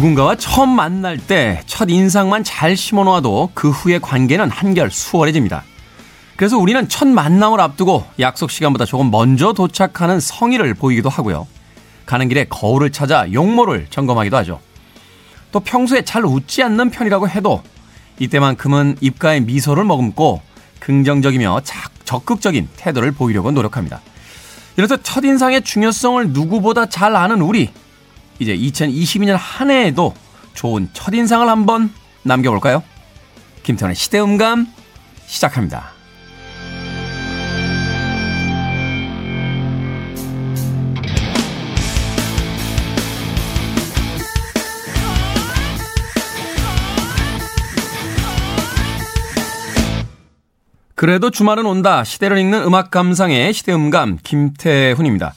누군가와 0.00 0.34
처음 0.36 0.70
만날 0.70 1.18
때 1.18 1.60
첫 1.66 1.90
인상만 1.90 2.42
잘 2.42 2.74
심어놓아도 2.74 3.50
그 3.52 3.70
후의 3.70 4.00
관계는 4.00 4.50
한결 4.50 4.90
수월해집니다. 4.90 5.62
그래서 6.36 6.56
우리는 6.56 6.88
첫 6.88 7.06
만남을 7.06 7.60
앞두고 7.60 8.06
약속 8.18 8.50
시간보다 8.50 8.86
조금 8.86 9.10
먼저 9.10 9.52
도착하는 9.52 10.18
성의를 10.18 10.72
보이기도 10.72 11.10
하고요. 11.10 11.46
가는 12.06 12.28
길에 12.28 12.44
거울을 12.44 12.92
찾아 12.92 13.30
용모를 13.30 13.88
점검하기도 13.90 14.36
하죠. 14.38 14.60
또 15.52 15.60
평소에 15.60 16.02
잘 16.02 16.24
웃지 16.24 16.62
않는 16.62 16.88
편이라고 16.88 17.28
해도 17.28 17.62
이때만큼은 18.18 18.96
입가에 19.02 19.40
미소를 19.40 19.84
머금고 19.84 20.40
긍정적이며 20.80 21.60
적극적인 22.04 22.70
태도를 22.76 23.12
보이려고 23.12 23.50
노력합니다. 23.50 24.00
이렇듯 24.78 25.00
첫인상의 25.02 25.62
중요성을 25.62 26.30
누구보다 26.30 26.86
잘 26.86 27.14
아는 27.16 27.42
우리. 27.42 27.68
이제 28.40 28.56
2022년 28.56 29.36
한 29.38 29.70
해에도 29.70 30.14
좋은 30.54 30.88
첫인상을 30.92 31.46
한번 31.46 31.92
남겨볼까요? 32.22 32.82
김태원의 33.62 33.94
시대음감 33.94 34.66
시작합니다. 35.26 35.92
그래도 50.94 51.30
주말은 51.30 51.64
온다. 51.64 52.04
시대를 52.04 52.36
읽는 52.38 52.62
음악 52.62 52.90
감상의 52.90 53.54
시대음감 53.54 54.18
김태훈입니다. 54.22 55.32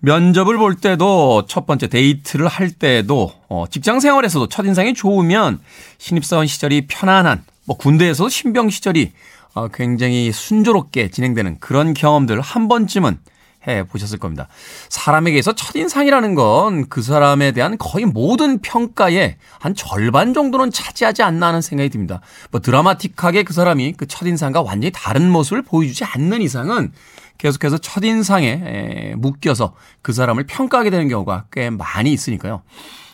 면접을 0.00 0.56
볼 0.58 0.74
때도 0.76 1.46
첫 1.46 1.66
번째 1.66 1.88
데이트를 1.88 2.48
할 2.48 2.70
때도 2.70 3.32
어, 3.48 3.64
직장 3.70 4.00
생활에서도 4.00 4.48
첫인상이 4.48 4.94
좋으면 4.94 5.60
신입사원 5.98 6.46
시절이 6.46 6.86
편안한 6.86 7.44
뭐 7.64 7.76
군대에서도 7.76 8.28
신병 8.28 8.70
시절이 8.70 9.12
어, 9.54 9.68
굉장히 9.68 10.32
순조롭게 10.32 11.10
진행되는 11.10 11.58
그런 11.60 11.94
경험들 11.94 12.40
한 12.40 12.68
번쯤은 12.68 13.18
해 13.66 13.82
보셨을 13.84 14.18
겁니다. 14.18 14.46
사람에게서 14.88 15.54
첫인상이라는 15.54 16.34
건 16.34 16.86
그 16.88 17.02
사람에 17.02 17.52
대한 17.52 17.76
거의 17.78 18.04
모든 18.04 18.60
평가의 18.60 19.36
한 19.58 19.74
절반 19.74 20.34
정도는 20.34 20.70
차지하지 20.70 21.22
않나 21.22 21.48
하는 21.48 21.60
생각이 21.60 21.90
듭니다. 21.90 22.20
뭐 22.50 22.60
드라마틱하게 22.60 23.42
그 23.42 23.52
사람이 23.52 23.94
그 23.96 24.06
첫인상과 24.06 24.62
완전히 24.62 24.92
다른 24.94 25.30
모습을 25.30 25.62
보여주지 25.62 26.04
않는 26.04 26.42
이상은 26.42 26.92
계속해서 27.38 27.78
첫인상에 27.78 29.14
묶여서 29.16 29.74
그 30.02 30.12
사람을 30.12 30.44
평가하게 30.46 30.90
되는 30.90 31.08
경우가 31.08 31.46
꽤 31.52 31.70
많이 31.70 32.12
있으니까요. 32.12 32.62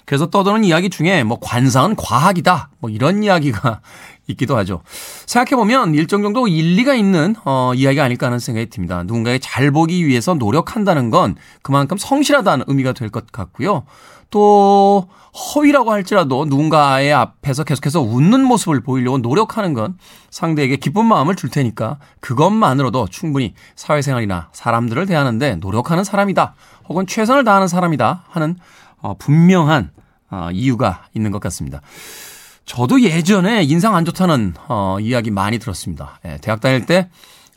그래서 0.04 0.30
떠도는 0.30 0.64
이야기 0.64 0.90
중에 0.90 1.22
뭐 1.22 1.38
관상은 1.40 1.94
과학이다. 1.96 2.70
뭐 2.80 2.90
이런 2.90 3.22
이야기가 3.22 3.80
있기도 4.28 4.56
하죠. 4.58 4.82
생각해보면 5.26 5.94
일정 5.94 6.22
정도 6.22 6.48
일리가 6.48 6.94
있는 6.94 7.34
어, 7.44 7.72
이야기가 7.74 8.04
아닐까 8.04 8.26
하는 8.26 8.38
생각이 8.38 8.68
듭니다. 8.68 9.02
누군가에 9.04 9.38
잘 9.38 9.70
보기 9.70 10.06
위해서 10.06 10.34
노력한다는 10.34 11.10
건 11.10 11.36
그만큼 11.62 11.96
성실하다는 11.96 12.64
의미가 12.68 12.92
될 12.92 13.10
것 13.10 13.30
같고요. 13.30 13.84
또 14.32 15.08
허위라고 15.34 15.92
할지라도 15.92 16.44
누군가의 16.46 17.12
앞에서 17.12 17.64
계속해서 17.64 18.00
웃는 18.00 18.42
모습을 18.44 18.82
보이려고 18.82 19.18
노력하는 19.18 19.74
건 19.74 19.96
상대에게 20.30 20.76
기쁜 20.76 21.06
마음을 21.06 21.36
줄 21.36 21.50
테니까 21.50 21.98
그것만으로도 22.20 23.08
충분히 23.08 23.54
사회생활이나 23.76 24.48
사람들을 24.52 25.06
대하는데 25.06 25.56
노력하는 25.56 26.02
사람이다. 26.02 26.54
혹은 26.88 27.06
최선을 27.06 27.44
다하는 27.44 27.68
사람이다 27.68 28.24
하는 28.28 28.56
어, 29.00 29.14
분명한 29.18 29.90
어, 30.30 30.48
이유가 30.52 31.04
있는 31.14 31.30
것 31.30 31.40
같습니다. 31.40 31.82
저도 32.64 33.02
예전에 33.02 33.62
인상 33.64 33.94
안 33.94 34.04
좋다는 34.04 34.54
어, 34.68 34.96
이야기 35.00 35.30
많이 35.30 35.58
들었습니다. 35.58 36.20
예, 36.24 36.38
대학 36.40 36.60
다닐 36.60 36.86
때 36.86 37.10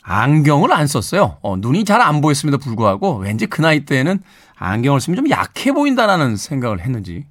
안경을 0.08 0.72
안 0.72 0.86
썼어요. 0.86 1.38
어, 1.42 1.56
눈이 1.56 1.84
잘 1.84 2.00
안 2.00 2.20
보였음에도 2.20 2.58
불구하고 2.58 3.16
왠지 3.16 3.46
그 3.46 3.60
나이 3.60 3.84
때는 3.84 4.20
안경을 4.56 5.00
쓰면 5.00 5.16
좀 5.16 5.30
약해 5.30 5.72
보인다라는 5.72 6.36
생각을 6.36 6.80
했는지 6.80 7.24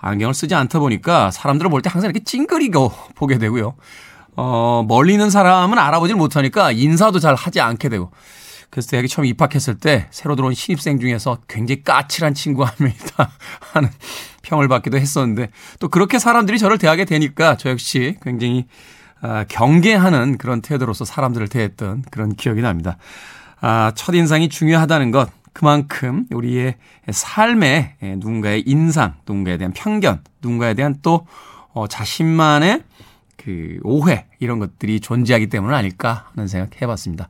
안경을 0.00 0.32
쓰지 0.34 0.54
않다 0.54 0.78
보니까 0.78 1.30
사람들을 1.30 1.70
볼 1.70 1.82
때 1.82 1.90
항상 1.90 2.08
이렇게 2.10 2.24
찡그리고 2.24 2.90
보게 3.14 3.36
되고요. 3.38 3.74
어, 4.36 4.84
멀리 4.88 5.12
있는 5.12 5.28
사람은 5.30 5.78
알아보질 5.78 6.16
못하니까 6.16 6.72
인사도 6.72 7.18
잘 7.20 7.34
하지 7.34 7.60
않게 7.60 7.88
되고 7.90 8.10
그래서 8.70 8.88
대학에 8.90 9.06
처음 9.06 9.26
입학했을 9.26 9.78
때 9.78 10.08
새로 10.10 10.34
들어온 10.34 10.54
신입생 10.54 10.98
중에서 10.98 11.38
굉장히 11.46 11.84
까칠한 11.84 12.34
친구 12.34 12.64
한 12.64 12.72
명이다 12.78 13.30
하는 13.72 13.90
평을 14.42 14.66
받기도 14.68 14.96
했었는데 14.96 15.50
또 15.78 15.88
그렇게 15.88 16.18
사람들이 16.18 16.58
저를 16.58 16.78
대하게 16.78 17.04
되니까 17.04 17.56
저 17.56 17.68
역시 17.70 18.16
굉장히 18.22 18.66
아, 19.24 19.44
경계하는 19.48 20.36
그런 20.36 20.60
태도로서 20.60 21.06
사람들을 21.06 21.48
대했던 21.48 22.04
그런 22.10 22.34
기억이 22.34 22.60
납니다. 22.60 22.98
아, 23.62 23.90
첫인상이 23.94 24.50
중요하다는 24.50 25.12
것 25.12 25.30
그만큼 25.54 26.26
우리의 26.30 26.74
삶에 27.10 27.96
누군가의 28.18 28.64
인상, 28.66 29.14
누군가에 29.26 29.56
대한 29.56 29.72
편견, 29.72 30.20
누군가에 30.42 30.74
대한 30.74 30.96
또 31.00 31.26
어, 31.72 31.86
자신만의 31.86 32.82
그 33.38 33.78
오해 33.82 34.26
이런 34.40 34.58
것들이 34.58 35.00
존재하기 35.00 35.46
때문 35.48 35.72
아닐까 35.72 36.26
하는 36.34 36.46
생각 36.46 36.82
해봤습니다. 36.82 37.28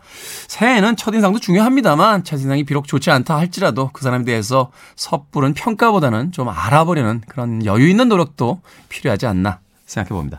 새해에는 0.49 0.97
첫인상도 0.97 1.39
중요합니다만 1.39 2.25
첫인상이 2.25 2.65
비록 2.65 2.89
좋지 2.89 3.13
않다 3.13 3.37
할지라도 3.37 3.91
그 3.93 4.03
사람에 4.03 4.25
대해서 4.25 4.73
섣부른 4.97 5.55
평가보다는 5.55 6.33
좀 6.33 6.49
알아보려는 6.49 7.23
그런 7.29 7.65
여유 7.65 7.89
있는 7.89 8.09
노력도 8.09 8.63
필요하지 8.89 9.27
않나 9.27 9.61
생각해 9.95 10.09
봅니다. 10.11 10.39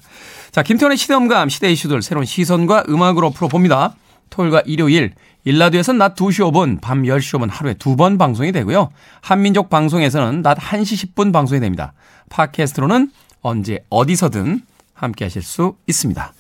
자, 0.52 0.62
김태훈의 0.64 0.98
시대음감, 0.98 1.50
시대 1.50 1.72
이슈들 1.72 2.02
새로운 2.02 2.26
시선과 2.26 2.86
음악으로 2.90 3.32
풀어봅니다. 3.32 3.96
토요일과 4.30 4.62
일요일, 4.66 5.14
일라드에서는 5.44 5.98
낮 5.98 6.16
2시 6.16 6.52
5분, 6.52 6.82
밤 6.82 7.04
10시 7.04 7.40
5분 7.40 7.50
하루에 7.52 7.76
두 7.76 7.96
번 7.96 8.18
방송이 8.18 8.52
되고요. 8.52 8.90
한민족 9.22 9.70
방송에서는 9.70 10.42
낮 10.42 10.58
1시 10.58 11.14
10분 11.14 11.32
방송이 11.32 11.60
됩니다. 11.62 11.94
팟캐스트로는 12.30 13.12
언제 13.42 13.86
어디서든 13.90 14.62
함께 14.94 15.26
하실 15.26 15.44
수 15.44 15.76
있습니다. 15.88 16.34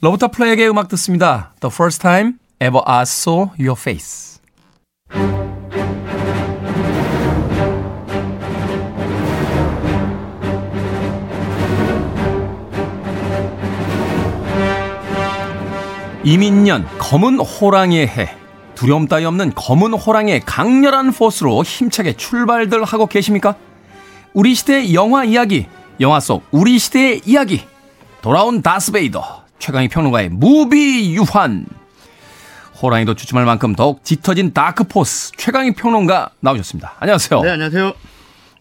로버타 0.00 0.28
플레이의 0.28 0.68
음악 0.68 0.88
듣습니다. 0.88 1.54
The 1.60 1.72
first 1.72 2.00
time 2.00 2.34
ever 2.60 2.82
I 2.84 3.02
saw 3.02 3.50
your 3.58 3.78
face. 3.80 4.40
임인년 16.24 16.86
검은 16.98 17.38
호랑이의 17.38 18.08
해 18.08 18.34
두려움 18.74 19.06
따위 19.06 19.26
없는 19.26 19.52
검은 19.54 19.92
호랑이의 19.92 20.40
강렬한 20.40 21.12
force로 21.12 21.62
힘차게 21.62 22.14
출발들 22.14 22.82
하고 22.82 23.06
계십니까? 23.06 23.56
우리 24.32 24.54
시대의 24.54 24.94
영화 24.94 25.24
이야기 25.24 25.66
영화 26.00 26.20
속 26.20 26.44
우리 26.50 26.78
시대의 26.78 27.20
이야기 27.26 27.62
돌아온 28.22 28.62
다스베이더 28.62 29.44
최광희 29.58 29.88
평론가의 29.88 30.30
무비유환 30.30 31.66
호랑이도 32.80 33.14
주춤할 33.14 33.44
만큼 33.44 33.74
더욱 33.74 34.02
짙어진 34.02 34.52
dark 34.52 34.88
force 34.88 35.32
최광희 35.36 35.74
평론가 35.74 36.30
나오셨습니다. 36.40 36.94
안녕하세요. 37.00 37.42
네, 37.42 37.50
안녕하세요. 37.50 37.92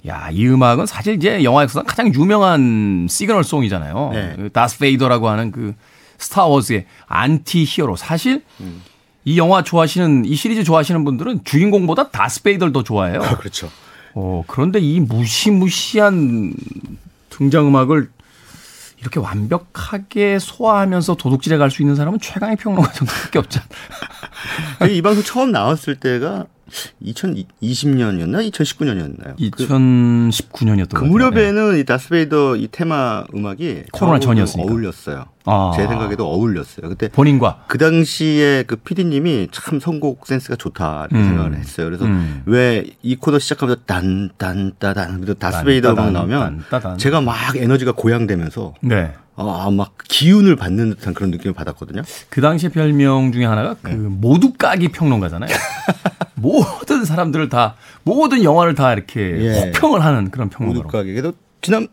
야, 0.07 0.29
이 0.31 0.45
음악은 0.47 0.85
사실 0.85 1.15
이제 1.15 1.43
영화에서 1.43 1.81
가장 1.83 2.13
유명한 2.13 3.07
signal 3.09 3.43
song이잖아요. 3.45 4.09
네. 4.13 4.33
그 4.35 4.49
다스베이더라고 4.51 5.29
하는 5.29 5.51
그 5.51 5.73
Star 6.17 6.85
Wars의 7.07 7.65
anti-hero. 7.67 7.95
사실 7.95 8.43
음. 8.59 8.81
이 9.25 9.37
영화 9.37 9.63
좋아하시는 9.63 10.25
이 10.25 10.35
시리즈 10.35 10.63
좋아하시는 10.63 11.03
분들은 11.05 11.41
주인공보다 11.43 12.09
다스베이더를 12.09 12.73
더 12.73 12.83
좋아해요. 12.83 13.21
아, 13.21 13.37
그렇죠. 13.37 13.69
어, 14.13 14.43
그런데 14.47 14.79
이 14.79 14.99
무시무시한 14.99 16.53
등장 17.29 17.67
음악을 17.67 18.09
이렇게 18.99 19.19
완벽하게 19.19 20.39
소화하면서 20.39 21.15
도둑질해 21.15 21.57
갈 21.57 21.69
수 21.69 21.81
있는 21.81 21.95
사람은 21.95 22.19
최광희 22.19 22.55
평론가 22.57 22.91
정도밖에 22.93 23.39
없잖아. 23.39 23.65
이 24.89 25.01
방송 25.01 25.23
처음 25.23 25.51
나왔을 25.51 25.95
때가 25.95 26.45
2020년이었나? 27.03 28.49
2019년이었나요? 28.51 29.37
2019년이었던 29.39 30.89
그, 30.89 31.01
그 31.01 31.05
무렵에는 31.05 31.73
네. 31.73 31.79
이 31.79 31.83
다스베이더 31.83 32.55
이 32.55 32.67
테마 32.71 33.25
음악이 33.33 33.83
코로나 33.91 34.19
전이었으니까 34.19 34.71
어울렸어요. 34.71 35.25
아. 35.45 35.71
제 35.75 35.87
생각에도 35.87 36.27
어울렸어요. 36.27 36.89
그때 36.89 37.09
본인과 37.09 37.65
그 37.67 37.77
당시에 37.77 38.63
그 38.63 38.77
PD님이 38.77 39.49
참 39.51 39.79
선곡 39.79 40.25
센스가 40.25 40.55
좋다 40.55 41.07
이렇게 41.09 41.15
음. 41.17 41.27
생각을 41.29 41.55
했어요. 41.55 41.87
그래서 41.87 42.05
음. 42.05 42.43
왜이 42.45 43.15
코너 43.19 43.39
시작하면서 43.39 43.81
딴딴따단 43.85 45.35
다스베이더 45.37 45.91
음악 45.93 46.11
나오면 46.11 46.63
딴, 46.69 46.97
제가 46.97 47.21
막 47.21 47.55
에너지가 47.55 47.93
고양되면서 47.93 48.73
네. 48.81 49.13
아, 49.35 49.69
막 49.71 49.95
기운을 50.07 50.55
받는 50.55 50.91
듯한 50.91 51.13
그런 51.13 51.31
느낌을 51.31 51.53
받았거든요. 51.53 52.03
그 52.29 52.39
당시의 52.39 52.71
별명 52.71 53.31
중에 53.31 53.45
하나가 53.45 53.75
그 53.81 53.89
네. 53.89 53.95
모두 53.95 54.53
까기 54.53 54.89
평론가잖아요. 54.89 55.49
모든 56.35 57.03
사람들을 57.03 57.49
다 57.49 57.75
모든 58.03 58.43
영화를 58.43 58.75
다 58.75 58.93
이렇게 58.93 59.21
예. 59.21 59.71
호평을 59.71 60.03
하는 60.03 60.29
그런 60.29 60.49
평론가로. 60.49 60.83
모두 60.83 60.97
까기. 60.97 61.13
그래도 61.13 61.33
지난 61.61 61.87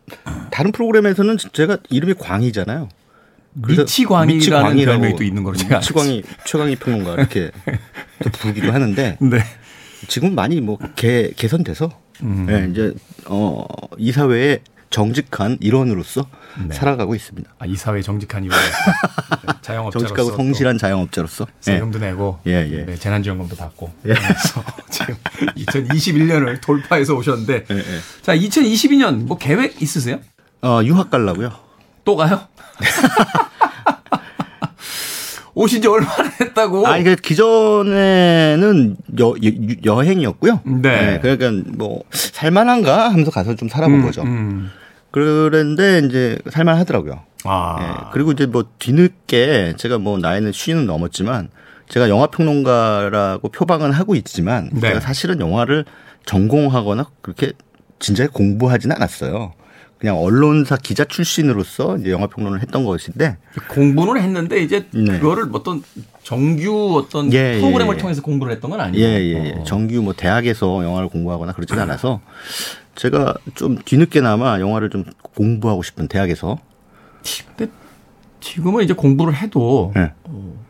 다른 0.51 0.71
프로그램에서는 0.71 1.37
제가 1.53 1.77
이름이 1.89 2.15
광이잖아요. 2.19 2.89
미치광이라는 3.53 4.85
별명이 4.85 5.15
또 5.15 5.23
있는 5.23 5.43
거로 5.43 5.55
제가 5.55 5.77
미치광이 5.79 6.23
최광희 6.45 6.75
평론가 6.77 7.13
이렇게 7.15 7.51
또 8.23 8.29
부르기도 8.31 8.71
하는데 8.71 9.17
네. 9.19 9.39
지금 10.07 10.35
많이 10.35 10.61
뭐 10.61 10.77
개, 10.95 11.31
개선돼서 11.35 11.91
음. 12.23 12.45
네, 12.47 12.67
이제 12.71 12.93
어 13.25 13.65
이 13.97 14.11
사회에 14.11 14.59
정직한 14.89 15.57
일원으로서 15.61 16.27
네. 16.67 16.75
살아가고 16.75 17.15
있습니다. 17.15 17.49
아, 17.59 17.65
이 17.65 17.75
사회 17.77 18.01
정직한 18.01 18.43
일원. 18.43 18.59
네, 18.59 19.53
자영업자로서 19.61 20.07
정직하고 20.07 20.35
성실한 20.35 20.77
자영업자로서 20.77 21.47
세금도 21.61 21.99
네. 21.99 22.09
내고 22.09 22.39
예, 22.47 22.67
예. 22.71 22.85
네, 22.85 22.95
재난지원금도 22.97 23.55
받고 23.55 23.89
예. 24.07 24.13
그래서 24.13 24.63
지금 24.89 25.15
2021년을 25.55 26.59
돌파해서 26.61 27.15
오셨는데 27.15 27.65
예, 27.71 27.75
예. 27.77 27.83
자 28.21 28.35
2022년 28.35 29.25
뭐 29.25 29.37
계획 29.37 29.81
있으세요? 29.81 30.19
어 30.61 30.81
유학 30.83 31.09
갈라고요. 31.09 31.53
또 32.03 32.15
가요? 32.15 32.41
오신 35.53 35.81
지 35.81 35.87
얼마나 35.87 36.29
됐다고? 36.37 36.87
아, 36.87 36.97
이게 36.97 37.15
기존에는 37.15 38.97
여, 39.19 39.33
여 39.85 40.01
행이었고요 40.01 40.61
네. 40.63 40.79
네. 40.81 41.19
그러니까 41.21 41.69
뭐, 41.75 42.03
살만한가 42.11 43.09
하면서 43.09 43.31
가서 43.31 43.55
좀 43.55 43.67
살아본 43.67 43.99
음, 43.99 44.05
거죠. 44.05 44.23
음. 44.23 44.71
그런데 45.11 46.01
이제 46.05 46.39
살만 46.49 46.77
하더라고요. 46.77 47.23
아. 47.43 47.77
네. 47.79 48.09
그리고 48.13 48.31
이제 48.31 48.45
뭐 48.45 48.65
뒤늦게 48.79 49.73
제가 49.77 49.97
뭐 49.97 50.17
나이는 50.17 50.51
쉬는 50.51 50.85
넘었지만 50.85 51.49
제가 51.89 52.07
영화 52.07 52.27
평론가라고 52.27 53.49
표방은 53.49 53.91
하고 53.91 54.15
있지만 54.15 54.69
네. 54.71 54.79
제가 54.79 55.01
사실은 55.01 55.41
영화를 55.41 55.83
전공하거나 56.25 57.07
그렇게 57.21 57.51
진작에 57.99 58.27
공부하지는 58.27 58.95
않았어요. 58.95 59.53
그냥 60.01 60.17
언론사 60.17 60.77
기자 60.77 61.05
출신으로서 61.05 61.97
이제 61.97 62.09
영화 62.09 62.25
평론을 62.25 62.63
했던 62.63 62.85
것인데 62.85 63.37
공부는 63.69 64.19
했는데 64.19 64.59
이제 64.59 64.87
네. 64.89 65.19
그거를 65.19 65.47
어떤 65.53 65.83
정규 66.23 66.97
어떤 66.97 67.31
예, 67.33 67.57
예 67.57 67.59
프로그램을 67.59 67.93
예, 67.93 67.97
예. 67.97 68.01
통해서 68.01 68.23
공부를 68.23 68.51
했던 68.51 68.71
건 68.71 68.81
아니에요. 68.81 69.07
예, 69.07 69.21
예, 69.21 69.45
예. 69.45 69.51
어. 69.59 69.63
정규 69.63 70.01
뭐 70.01 70.13
대학에서 70.13 70.83
영화를 70.83 71.07
공부하거나 71.07 71.53
그렇지는 71.53 71.83
않아서 71.83 72.19
제가 72.95 73.35
좀 73.53 73.77
뒤늦게나마 73.85 74.59
영화를 74.59 74.89
좀 74.89 75.03
공부하고 75.21 75.83
싶은 75.83 76.07
대학에서. 76.07 76.57
근데 77.55 77.71
지금은 78.39 78.83
이제 78.83 78.95
공부를 78.95 79.35
해도 79.35 79.91
네. 79.95 80.13
어, 80.23 80.65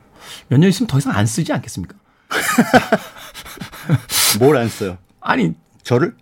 몇년 0.49 0.69
있으면 0.69 0.87
더 0.87 0.97
이상 0.97 1.15
안 1.15 1.25
쓰지 1.25 1.53
않겠습니까? 1.53 1.95
뭘 4.41 4.57
안 4.57 4.67
써요? 4.67 4.97
아니 5.21 5.53
저를? 5.83 6.15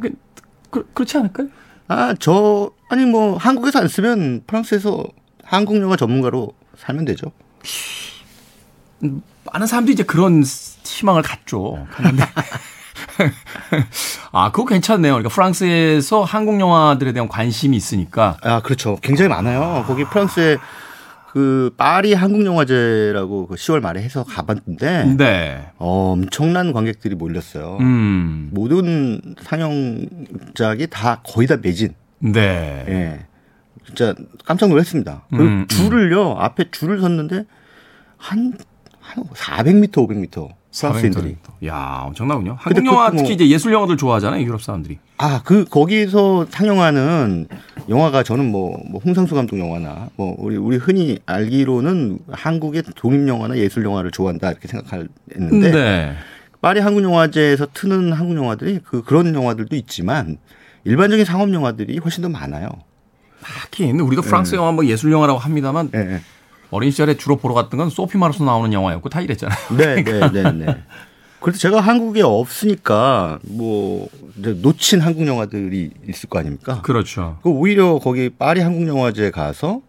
그, 0.00 0.12
그, 0.70 0.88
그렇지 0.94 1.18
않을까요? 1.18 1.48
아, 1.88 2.14
저, 2.18 2.70
아니 2.90 3.04
뭐, 3.04 3.36
한국에서 3.36 3.80
안 3.80 3.88
쓰면 3.88 4.44
프랑스에서 4.46 5.04
한국 5.42 5.80
영화 5.80 5.96
전문가로 5.96 6.52
살면 6.76 7.06
되죠. 7.06 7.32
많은 9.52 9.66
사람들이 9.66 9.94
이제 9.94 10.02
그런 10.02 10.42
희망을 10.84 11.22
갖죠. 11.22 11.86
갔는데. 11.92 12.24
아, 14.32 14.52
그거 14.52 14.66
괜찮네요. 14.66 15.14
그러니까 15.14 15.34
프랑스에서 15.34 16.24
한국 16.24 16.60
영화들에 16.60 17.12
대한 17.12 17.28
관심이 17.28 17.76
있으니까. 17.76 18.36
아, 18.42 18.60
그렇죠. 18.60 18.98
굉장히 19.00 19.30
많아요. 19.30 19.84
거기 19.86 20.04
프랑스에 20.04 20.58
그 21.38 21.72
파리 21.76 22.14
한국영화제라고 22.14 23.46
그 23.46 23.54
10월 23.54 23.80
말에 23.80 24.02
해서 24.02 24.24
가봤는데 24.24 25.14
네. 25.16 25.70
어, 25.78 26.10
엄청난 26.10 26.72
관객들이 26.72 27.14
몰렸어요. 27.14 27.78
음. 27.80 28.50
모든 28.52 29.20
상영작이 29.40 30.88
다 30.90 31.22
거의 31.24 31.46
다 31.46 31.56
매진. 31.62 31.94
네. 32.18 32.84
예. 32.88 33.26
진짜 33.86 34.16
깜짝 34.44 34.68
놀랐습니다. 34.68 35.26
그 35.30 35.36
음, 35.36 35.66
줄을요 35.68 36.34
앞에 36.40 36.72
줄을 36.72 37.00
섰는데 37.00 37.44
한, 38.16 38.58
한 38.98 39.24
400m, 39.24 39.92
500m 39.92 40.57
프랑스인들이. 40.72 41.36
야 41.66 42.02
엄청나군요. 42.06 42.56
한국 42.58 42.86
영화 42.86 43.10
뭐 43.10 43.18
특히 43.18 43.34
이제 43.34 43.48
예술 43.48 43.72
영화들 43.72 43.96
좋아하잖아요 43.96 44.42
유럽 44.42 44.62
사람들이. 44.62 44.98
아그 45.16 45.64
거기서 45.64 46.46
상영하는 46.50 47.48
영화가 47.88 48.22
저는 48.22 48.50
뭐, 48.50 48.78
뭐 48.90 49.00
홍상수 49.04 49.34
감독 49.34 49.58
영화나 49.58 50.08
뭐 50.16 50.36
우리 50.38 50.56
우리 50.56 50.76
흔히 50.76 51.18
알기로는 51.26 52.18
한국의 52.30 52.82
독립 52.94 53.26
영화나 53.26 53.56
예술 53.56 53.84
영화를 53.84 54.10
좋아한다 54.10 54.50
이렇게 54.50 54.68
생각했는데 54.68 55.70
네. 55.70 56.14
파리 56.60 56.80
한국 56.80 57.02
영화제에서 57.02 57.68
트는 57.72 58.12
한국 58.12 58.36
영화들이 58.36 58.80
그 58.84 59.02
그런 59.02 59.34
영화들도 59.34 59.74
있지만 59.76 60.38
일반적인 60.84 61.24
상업 61.24 61.52
영화들이 61.52 61.98
훨씬 61.98 62.22
더 62.22 62.28
많아요. 62.28 62.68
하긴 63.42 64.00
우리도 64.00 64.22
프랑스 64.22 64.52
네. 64.52 64.56
영화 64.58 64.72
뭐 64.72 64.84
예술 64.86 65.12
영화라고 65.12 65.38
합니다만. 65.38 65.90
네. 65.90 66.20
어린 66.70 66.90
시절에 66.90 67.16
주로 67.16 67.36
보러 67.36 67.54
갔던 67.54 67.78
건 67.78 67.90
소피 67.90 68.18
마르소 68.18 68.44
나오는 68.44 68.72
영화였고 68.72 69.08
다 69.08 69.20
이랬잖아요. 69.20 69.58
네, 69.76 70.02
네, 70.02 70.30
네, 70.30 70.52
네. 70.52 70.66
그래서 71.40 71.58
제가 71.60 71.80
한국에 71.80 72.22
없으니까 72.22 73.38
뭐 73.44 74.08
놓친 74.36 75.00
한국 75.00 75.26
영화들이 75.26 75.90
있을 76.08 76.28
거 76.28 76.38
아닙니까? 76.40 76.82
그렇죠. 76.82 77.38
그 77.42 77.48
오히려 77.48 77.98
거기 77.98 78.28
파리 78.28 78.60
한국 78.60 78.86
영화제 78.88 79.30
가서 79.30 79.80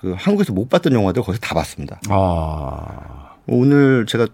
그 0.00 0.14
한국에서 0.16 0.52
못 0.52 0.68
봤던 0.70 0.92
영화들 0.92 1.22
거기서 1.22 1.40
다 1.40 1.54
봤습니다. 1.54 2.00
아. 2.08 3.34
오늘 3.46 4.06
제가 4.06 4.26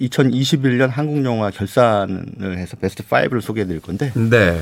2021년 0.00 0.88
한국 0.88 1.24
영화 1.24 1.50
결산을 1.50 2.58
해서 2.58 2.76
베스트 2.76 3.02
5를 3.04 3.40
소개해 3.40 3.66
드릴 3.66 3.80
건데. 3.80 4.12
네. 4.14 4.60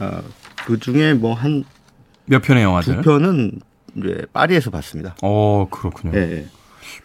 어, 0.00 0.20
그 0.66 0.78
중에 0.78 1.14
뭐 1.14 1.34
한 1.34 1.64
몇 2.26 2.42
편의 2.42 2.62
영화들? 2.62 2.96
두 2.96 3.02
편은 3.02 3.60
이제 3.96 4.26
파리에서 4.32 4.70
봤습니다. 4.70 5.14
어, 5.22 5.66
그렇군요. 5.70 6.12
네. 6.12 6.46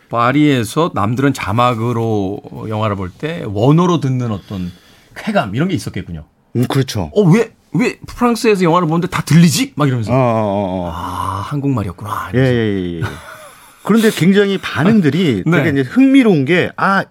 파리에서 0.10 0.92
남들은 0.94 1.34
자막으로 1.34 2.42
영화를 2.68 2.96
볼 2.96 3.12
때 3.18 3.44
원어로 3.46 4.00
듣는 4.00 4.32
어떤 4.32 4.72
쾌감 5.16 5.56
이런 5.56 5.68
게 5.68 5.76
있었겠군요. 5.76 6.26
음, 6.56 6.66
그렇죠. 6.68 7.12
어, 7.14 7.22
왜, 7.22 7.52
왜 7.74 8.00
프랑스에서 8.08 8.64
영화를 8.64 8.88
보는데 8.88 9.08
다 9.08 9.22
들리지? 9.22 9.74
막 9.76 9.88
이러면서. 9.88 10.12
어, 10.12 10.16
어, 10.16 10.20
어. 10.20 10.86
어. 10.86 10.92
아, 10.92 11.42
한국말이었구나. 11.48 12.32
예, 12.36 12.40
예, 12.40 12.44
예, 12.44 12.98
예. 13.00 13.02
그런데 13.84 14.10
굉장히 14.12 14.58
반응들이 14.58 15.44
네. 15.46 15.52
되게 15.64 15.70
이제 15.82 15.90
흥미로운 15.90 16.46
게, 16.46 16.72
아, 16.76 17.02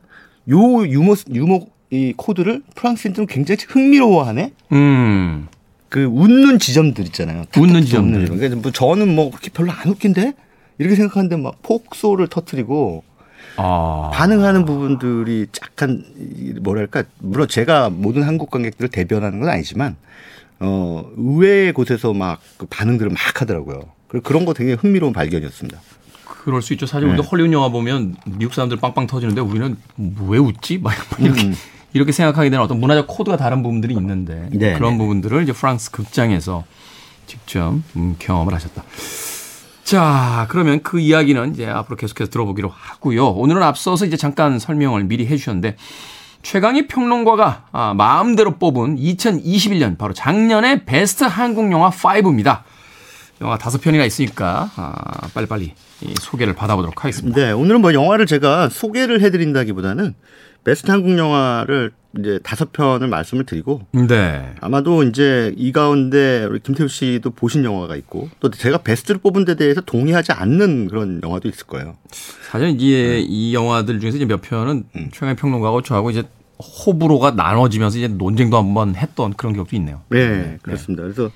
요 0.51 0.87
유머, 0.87 1.15
유머, 1.33 1.61
이 1.91 2.13
코드를 2.17 2.63
프랑스인들은 2.75 3.27
굉장히 3.27 3.59
흥미로워하네? 3.69 4.53
음. 4.73 5.49
그 5.89 6.05
웃는 6.05 6.59
지점들 6.59 7.05
있잖아요. 7.07 7.45
웃는 7.57 7.85
지점들. 7.85 8.27
그러니까 8.29 8.61
뭐 8.61 8.71
저는 8.73 9.15
뭐 9.15 9.31
그렇게 9.31 9.51
별로 9.51 9.73
안 9.73 9.89
웃긴데 9.89 10.35
이렇게 10.79 10.97
생각하는데 10.97 11.37
막 11.37 11.63
폭소를 11.63 12.29
터트리고 12.29 13.05
아. 13.57 14.11
반응하는 14.13 14.65
부분들이 14.65 15.47
약간 15.63 16.05
뭐랄까 16.61 17.05
물론 17.19 17.49
제가 17.49 17.91
모든 17.91 18.23
한국 18.23 18.51
관객들을 18.51 18.91
대변하는 18.91 19.41
건 19.41 19.49
아니지만 19.49 19.97
어 20.61 21.09
의외의 21.17 21.73
곳에서 21.73 22.13
막 22.13 22.41
그 22.59 22.67
반응들을 22.67 23.11
막 23.11 23.41
하더라고요. 23.41 23.81
그리고 24.09 24.25
그런 24.25 24.45
거 24.45 24.53
되게 24.55 24.73
흥미로운 24.75 25.13
발견이었습니다. 25.13 25.81
그럴 26.25 26.63
수 26.63 26.73
있죠. 26.75 26.87
사실 26.87 27.09
우리도 27.09 27.23
네. 27.23 27.29
헐리우드 27.29 27.53
영화 27.53 27.69
보면 27.69 28.17
미국 28.27 28.55
사람들 28.55 28.79
빵빵 28.79 29.07
터지는데 29.07 29.41
우리는 29.41 29.77
왜 30.27 30.39
웃지? 30.39 30.79
막 30.79 30.95
이렇게 31.19 31.43
음. 31.43 31.55
이렇게 31.93 32.13
생각하게 32.13 32.51
되는 32.51 32.63
어떤 32.63 32.81
문화적 32.81 33.07
코드가 33.07 33.37
다른 33.37 33.63
부분들이 33.63 33.95
있는데 33.95 34.49
네, 34.53 34.75
그런 34.75 34.93
네. 34.93 34.99
부분들을 34.99 35.43
이제 35.43 35.53
프랑스 35.53 35.91
극장에서 35.91 36.65
직접 37.27 37.75
음, 37.97 38.17
경험을 38.19 38.55
하셨다. 38.55 38.85
자, 39.85 40.47
그러면 40.51 40.83
그 40.83 41.01
이야기는 41.01 41.55
이제 41.55 41.67
앞으로 41.67 41.97
계속해서 41.97 42.31
들어보기로 42.31 42.69
하고요. 42.69 43.29
오늘은 43.29 43.63
앞서서 43.63 44.05
이제 44.05 44.17
잠깐 44.17 44.59
설명을 44.59 45.05
미리 45.05 45.27
해주셨는데 45.27 45.77
최강희 46.43 46.89
평론가가 46.89 47.67
아, 47.73 47.95
마음대로 47.95 48.59
뽑은 48.59 48.97
2021년 48.97 49.97
바로 49.97 50.13
작년의 50.13 50.85
베스트 50.85 51.25
한국 51.25 51.73
영화 51.73 51.91
5입니다. 51.91 52.63
영화 53.41 53.57
다섯 53.57 53.81
편이나 53.81 54.05
있으니까 54.05 54.71
아, 54.77 55.29
빨리빨리 55.33 55.75
소개를 56.21 56.55
받아보도록 56.55 57.05
하겠습니다. 57.05 57.41
네, 57.41 57.53
오늘은 57.53 57.81
뭐 57.81 57.95
영화를 57.95 58.27
제가 58.27 58.69
소개를 58.69 59.21
해드린다기보다는 59.23 60.15
베스트 60.65 60.91
한국 60.91 61.17
영화를 61.17 61.93
이제 62.19 62.39
다섯 62.43 62.73
편을 62.73 63.09
말씀을 63.09 63.45
드리고 63.45 63.83
네. 63.93 64.55
아마도 64.61 65.03
이제 65.03 65.55
이 65.57 65.73
가운데 65.73 66.45
우리 66.45 66.61
김태우 66.61 66.89
씨도 66.89 67.31
보신 67.31 67.65
영화가 67.65 67.97
있고 67.97 68.31
또 68.41 68.51
제가 68.51 68.79
베스트를 68.79 69.21
뽑은 69.21 69.45
데 69.45 69.55
대해서 69.55 69.81
동의하지 69.81 70.33
않는 70.33 70.89
그런 70.89 71.21
영화도 71.23 71.49
있을 71.49 71.67
거예요. 71.67 71.97
사실 72.51 72.69
이제 72.69 72.87
네. 72.87 73.21
이 73.21 73.55
영화들 73.55 74.01
중에서 74.01 74.17
이제 74.17 74.27
몇 74.27 74.41
편은 74.41 74.85
음. 74.97 75.09
최강 75.13 75.37
평론가하고 75.37 75.83
저하고 75.83 76.11
이제 76.11 76.25
호불호가 76.59 77.33
나눠지면서 77.33 77.99
이제 77.99 78.09
논쟁도 78.09 78.57
한번 78.57 78.97
했던 78.97 79.35
그런 79.35 79.53
기억도 79.53 79.77
있네요. 79.77 80.03
네, 80.09 80.29
네. 80.29 80.59
그렇습니다. 80.63 81.03
그래서 81.03 81.31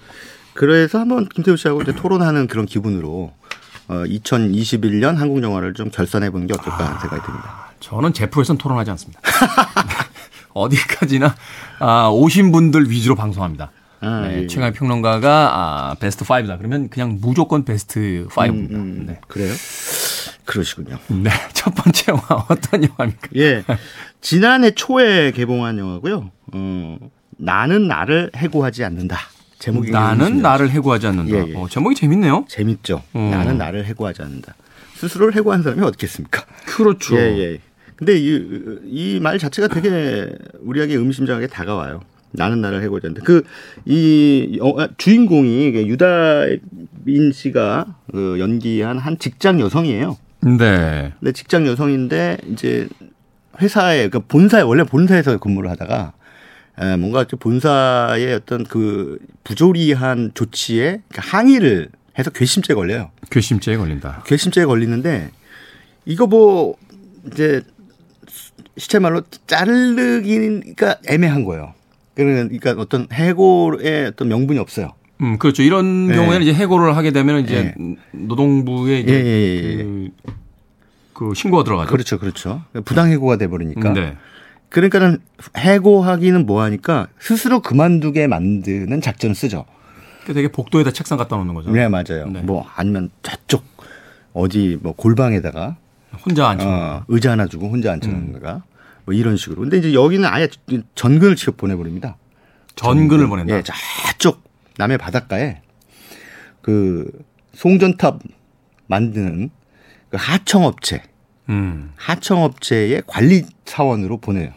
그래서 0.54 0.98
한번 0.98 1.28
김태우 1.28 1.56
씨하고 1.56 1.82
이제 1.82 1.94
토론하는 1.94 2.46
그런 2.46 2.66
기분으로 2.66 3.32
어, 3.88 3.94
2021년 4.04 5.16
한국 5.16 5.42
영화를 5.42 5.74
좀 5.74 5.90
결산해 5.90 6.30
보는 6.30 6.46
게 6.46 6.54
어떨까 6.54 6.86
하는 6.86 7.00
생각이 7.00 7.22
듭니다. 7.24 7.71
저는 7.82 8.12
제프에서는 8.12 8.58
토론하지 8.58 8.90
않습니다. 8.92 9.20
어디까지나 10.54 11.34
아, 11.80 12.08
오신 12.08 12.52
분들 12.52 12.90
위주로 12.90 13.14
방송합니다. 13.16 13.70
아, 14.00 14.26
네, 14.26 14.42
예. 14.42 14.46
최강의 14.46 14.72
평론가가 14.72 15.28
아, 15.90 15.94
베스트 15.98 16.24
5다. 16.24 16.58
그러면 16.58 16.88
그냥 16.88 17.18
무조건 17.20 17.64
베스트 17.64 18.26
5입니다. 18.30 18.70
음, 18.74 18.74
음, 18.74 19.04
네. 19.06 19.20
그래요? 19.28 19.52
그러시군요. 20.44 20.98
네. 21.08 21.30
첫 21.54 21.74
번째 21.74 22.04
영화 22.12 22.46
어떤 22.48 22.84
영화입니까? 22.84 23.28
예. 23.36 23.64
지난해 24.20 24.70
초에 24.72 25.32
개봉한 25.32 25.78
영화고요. 25.78 26.30
어, 26.52 26.96
나는 27.36 27.88
나를 27.88 28.30
해고하지 28.36 28.84
않는다. 28.84 29.18
제목이 29.58 29.90
나는 29.90 30.42
나를 30.42 30.70
해고하지 30.70 31.06
않는다. 31.06 31.36
예, 31.36 31.52
예. 31.52 31.56
어, 31.56 31.68
제목이 31.68 31.94
재밌네요. 31.94 32.44
재밌죠. 32.48 33.02
어. 33.12 33.30
나는 33.32 33.58
나를 33.58 33.86
해고하지 33.86 34.22
않는다. 34.22 34.54
스스로를 34.96 35.34
해고한 35.36 35.62
사람이 35.62 35.82
어떻겠습니까? 35.82 36.44
그렇죠. 36.66 37.16
예, 37.16 37.38
예. 37.38 37.58
근데 38.04 38.18
이이말 38.18 39.38
자체가 39.38 39.68
되게 39.68 40.28
우리에게 40.60 40.94
의미심장하게 40.96 41.46
다가와요. 41.46 42.00
나는 42.32 42.60
나를 42.60 42.82
해고하지 42.82 43.06
않는다. 43.06 43.24
그이 43.24 44.58
주인공이 44.96 45.66
유다인 45.86 47.32
씨가 47.32 47.94
그 48.10 48.40
연기한 48.40 48.98
한 48.98 49.18
직장 49.20 49.60
여성이에요. 49.60 50.16
네. 50.40 51.12
근데 51.20 51.30
직장 51.30 51.64
여성인데 51.68 52.38
이제 52.50 52.88
회사에 53.60 54.08
그 54.08 54.18
본사에 54.18 54.62
원래 54.62 54.82
본사에서 54.82 55.38
근무를 55.38 55.70
하다가 55.70 56.12
에, 56.80 56.96
뭔가 56.96 57.24
본사의 57.24 58.34
어떤 58.34 58.64
그 58.64 59.20
부조리한 59.44 60.32
조치에 60.34 61.02
항의를 61.14 61.90
해서 62.18 62.30
괘씸죄 62.30 62.74
걸려요. 62.74 63.12
괘씸죄에 63.30 63.76
걸린다. 63.76 64.24
괘씸죄에 64.26 64.64
걸리는데 64.64 65.30
이거 66.04 66.26
뭐 66.26 66.74
이제 67.30 67.62
시체 68.76 68.98
말로 68.98 69.22
자르기가 69.46 70.96
애매한 71.08 71.44
거예요. 71.44 71.74
그러니까 72.14 72.72
어떤 72.72 73.06
해고의 73.12 74.06
어떤 74.08 74.28
명분이 74.28 74.58
없어요. 74.58 74.92
음, 75.20 75.38
그렇죠. 75.38 75.62
이런 75.62 76.08
네. 76.08 76.14
경우에는 76.14 76.42
이제 76.42 76.52
해고를 76.52 76.96
하게 76.96 77.12
되면 77.12 77.44
이제 77.44 77.74
네. 77.76 77.96
노동부에 78.12 79.00
이제 79.00 79.12
예, 79.12 79.24
예, 79.24 79.78
예. 79.78 80.10
그, 81.12 81.28
그, 81.28 81.34
신고가 81.34 81.64
들어가죠. 81.64 81.90
그렇죠, 81.90 82.18
그렇죠. 82.18 82.62
부당 82.84 83.10
해고가 83.10 83.36
돼 83.36 83.46
버리니까. 83.46 83.92
네. 83.92 84.16
그러니까는 84.68 85.18
해고하기는 85.56 86.46
뭐 86.46 86.62
하니까 86.62 87.08
스스로 87.20 87.60
그만두게 87.60 88.26
만드는 88.26 89.00
작전을 89.00 89.34
쓰죠. 89.34 89.66
되게 90.26 90.48
복도에다 90.48 90.92
책상 90.92 91.18
갖다 91.18 91.36
놓는 91.36 91.54
거죠. 91.54 91.70
네, 91.70 91.88
맞아요. 91.88 92.26
네. 92.32 92.40
뭐 92.42 92.66
아니면 92.74 93.10
저쪽 93.22 93.64
어디 94.32 94.78
뭐 94.82 94.92
골방에다가 94.92 95.76
혼자 96.24 96.48
앉혀 96.48 96.64
어, 96.68 97.04
의자 97.08 97.32
하나 97.32 97.46
주고 97.46 97.68
혼자 97.68 97.92
앉혀놓는가 97.92 98.54
음. 98.54 98.60
뭐 99.04 99.14
이런 99.14 99.36
식으로. 99.36 99.62
근데 99.62 99.78
이제 99.78 99.92
여기는 99.94 100.24
아예 100.28 100.48
전근을 100.94 101.36
직접 101.36 101.56
보내버립니다. 101.56 102.16
전근을 102.76 103.26
보낸다. 103.28 103.56
예, 103.56 103.62
저쪽 103.62 104.42
남해 104.78 104.96
바닷가에 104.96 105.60
그 106.60 107.10
송전탑 107.54 108.20
만드는 108.86 109.50
그 110.10 110.16
하청업체, 110.20 111.02
음. 111.48 111.92
하청업체의 111.96 113.02
관리 113.06 113.44
사원으로 113.64 114.18
보내요. 114.18 114.52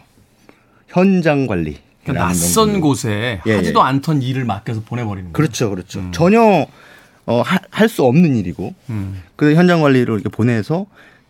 현장 0.88 1.48
관리. 1.48 1.80
그러니까 2.04 2.28
낯선 2.28 2.68
명분으로. 2.68 2.88
곳에 2.90 3.42
예, 3.48 3.56
하지도 3.56 3.80
예. 3.80 3.84
않던 3.86 4.22
일을 4.22 4.46
맡겨서 4.46 4.82
보내버리는 4.82 5.32
거예요. 5.32 5.34
그렇죠, 5.34 5.70
그렇죠. 5.72 6.00
음. 6.00 6.12
전혀 6.12 6.68
어, 7.28 7.42
할 7.72 7.90
수 7.90 8.04
없는 8.04 8.36
일이고, 8.36 8.76
음. 8.92 9.24
그 9.36 9.56
현장 9.56 9.82
관리를 9.82 10.14
이렇게 10.14 10.30
보내서 10.30 10.86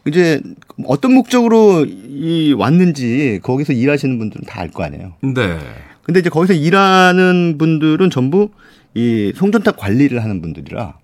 이제 0.07 0.41
어떤 0.85 1.13
목적으로 1.13 1.85
이 1.85 2.53
왔는지 2.53 3.39
거기서 3.43 3.74
일하시는 3.74 4.17
분들은 4.19 4.45
다 4.45 4.62
알 4.62 4.69
거 4.69 4.83
아니에요. 4.83 5.13
네. 5.21 5.59
근데 6.03 6.19
이제 6.19 6.29
거기서 6.29 6.53
일하는 6.53 7.57
분들은 7.57 8.09
전부 8.12 8.50
이 8.93 9.33
송전탑 9.35 9.77
관리를 9.77 10.24
하는 10.24 10.41
분들이라 10.41 10.97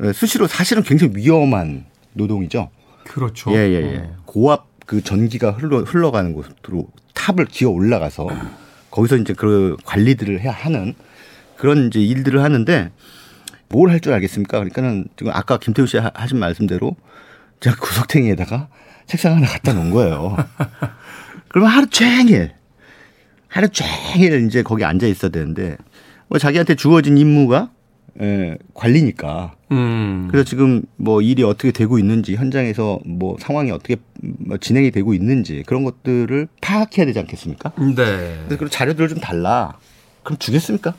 어, 0.00 0.12
수시로 0.12 0.46
사실은 0.46 0.82
굉장히 0.82 1.14
위험한 1.16 1.84
노동이죠. 2.14 2.70
그렇죠. 3.04 3.50
예, 3.52 3.56
예, 3.56 3.92
예. 3.94 3.96
어. 3.98 4.16
고압 4.24 4.66
그 4.86 5.02
전기가 5.02 5.50
흘러 5.50 5.80
흘러가는 5.80 6.32
곳으로 6.32 6.88
탑을 7.14 7.46
기어 7.46 7.70
올라가서 7.70 8.28
거기서 8.90 9.16
이제 9.16 9.32
그 9.34 9.76
관리들을 9.84 10.40
해야 10.40 10.52
하는 10.52 10.94
그런 11.56 11.88
이제 11.88 12.00
일들을 12.00 12.42
하는데 12.42 12.90
뭘 13.68 13.90
할 13.90 14.00
줄 14.00 14.12
알겠습니까? 14.12 14.58
그러니까는 14.58 15.06
지금 15.16 15.32
아까 15.34 15.58
김태우 15.58 15.86
씨 15.86 15.96
하신 15.98 16.38
말씀대로 16.38 16.94
제가 17.62 17.76
구석탱이에다가 17.76 18.68
책상 19.06 19.36
하나 19.36 19.46
갖다 19.46 19.72
놓은 19.72 19.90
거예요. 19.90 20.36
그러면 21.48 21.70
하루 21.70 21.86
종일 21.86 22.52
하루 23.48 23.68
종일 23.68 24.46
이제 24.46 24.62
거기 24.62 24.84
앉아 24.84 25.06
있어야 25.06 25.30
되는데 25.30 25.76
뭐 26.28 26.38
자기한테 26.38 26.74
주어진 26.74 27.16
임무가 27.18 27.70
예, 28.20 28.58
관리니까. 28.74 29.54
음. 29.70 30.28
그래서 30.30 30.44
지금 30.44 30.82
뭐 30.96 31.22
일이 31.22 31.42
어떻게 31.44 31.72
되고 31.72 31.98
있는지 31.98 32.34
현장에서 32.36 33.00
뭐 33.06 33.36
상황이 33.40 33.70
어떻게 33.70 33.96
뭐 34.20 34.58
진행이 34.58 34.90
되고 34.90 35.14
있는지 35.14 35.62
그런 35.66 35.82
것들을 35.84 36.48
파악해야 36.60 37.06
되지 37.06 37.18
않겠습니까? 37.20 37.72
네. 37.96 38.44
그리고 38.48 38.68
자료들을 38.68 39.08
좀 39.08 39.18
달라. 39.20 39.78
그럼 40.24 40.38
주겠습니까? 40.38 40.94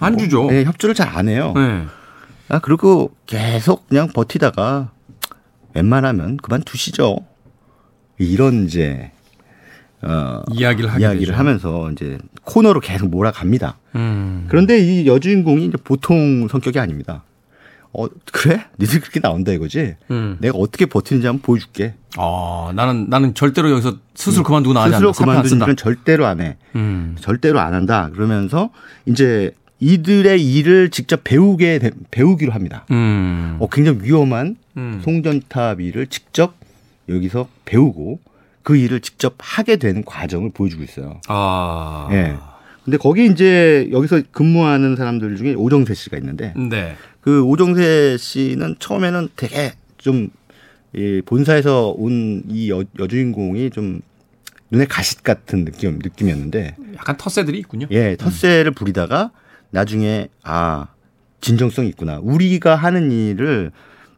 안 0.00 0.14
뭐, 0.14 0.22
주죠. 0.22 0.46
네, 0.50 0.64
협조를 0.64 0.94
잘 0.94 1.08
안 1.08 1.28
해요. 1.28 1.52
네. 1.54 1.84
아 2.48 2.58
그리고 2.58 3.12
계속 3.26 3.88
그냥 3.88 4.08
버티다가 4.08 4.90
웬만하면 5.78 6.38
그만 6.38 6.62
두시죠. 6.62 7.18
이런 8.18 8.66
이제 8.66 9.12
어, 10.02 10.42
이야기를 10.52 11.00
이야기를. 11.00 11.38
하면서 11.38 11.90
이제 11.92 12.18
코너로 12.44 12.80
계속 12.80 13.08
몰아갑니다. 13.08 13.78
음. 13.96 14.46
그런데 14.48 14.78
이 14.80 15.06
여주인공이 15.06 15.66
이제 15.66 15.76
보통 15.82 16.48
성격이 16.48 16.78
아닙니다. 16.78 17.24
어 17.92 18.06
그래? 18.32 18.64
니들 18.78 19.00
그렇게 19.00 19.18
나온다 19.20 19.50
이거지? 19.52 19.96
음. 20.10 20.36
내가 20.40 20.58
어떻게 20.58 20.84
버티는지 20.86 21.26
한번 21.26 21.42
보여줄게. 21.42 21.94
아 22.16 22.70
나는 22.74 23.06
나는 23.08 23.34
절대로 23.34 23.70
여기서 23.70 23.96
스스로 24.14 24.42
음. 24.42 24.44
그만두고 24.44 24.74
나가지 24.74 24.96
않는다. 24.96 25.12
스스로 25.12 25.26
그만두는 25.26 25.76
절대로 25.76 26.26
안 26.26 26.40
해. 26.40 26.56
음. 26.76 27.16
절대로 27.20 27.60
안 27.60 27.72
한다. 27.74 28.10
그러면서 28.12 28.70
이제 29.06 29.52
이들의 29.80 30.42
일을 30.44 30.90
직접 30.90 31.22
배우게 31.24 31.80
배우기로 32.10 32.52
합니다. 32.52 32.84
음. 32.90 33.56
어 33.60 33.68
굉장히 33.70 34.00
위험한 34.02 34.56
음. 34.76 35.00
송전탑 35.04 35.80
일을 35.80 36.06
직접 36.08 36.54
여기서 37.08 37.48
배우고 37.64 38.20
그 38.62 38.76
일을 38.76 39.00
직접 39.00 39.34
하게 39.38 39.76
되는 39.76 40.04
과정을 40.04 40.50
보여주고 40.50 40.82
있어요. 40.82 41.20
아. 41.28 42.08
예. 42.12 42.34
근데 42.84 42.96
거기 42.96 43.26
이제 43.26 43.88
여기서 43.92 44.22
근무하는 44.32 44.96
사람들 44.96 45.36
중에 45.36 45.54
오정세 45.54 45.94
씨가 45.94 46.16
있는데 46.18 46.54
네. 46.56 46.96
그 47.20 47.42
오정세 47.42 48.16
씨는 48.18 48.76
처음에는 48.78 49.28
되게 49.36 49.72
좀이 49.98 51.22
본사에서 51.26 51.94
온 51.96 52.42
이 52.48 52.70
여주인공이 52.98 53.70
좀 53.70 54.00
눈에 54.70 54.86
가시 54.86 55.22
같은 55.22 55.64
느낌 55.64 55.98
느낌이었는데 56.02 56.76
약간 56.96 57.16
텃세들이 57.16 57.58
있군요. 57.60 57.86
예, 57.90 58.16
텃세를 58.16 58.72
부리다가 58.72 59.30
나중에 59.70 60.28
아 60.42 60.88
진정성이 61.40 61.88
있구나. 61.88 62.18
우리가 62.22 62.74
하는 62.76 63.10
일을 63.10 63.70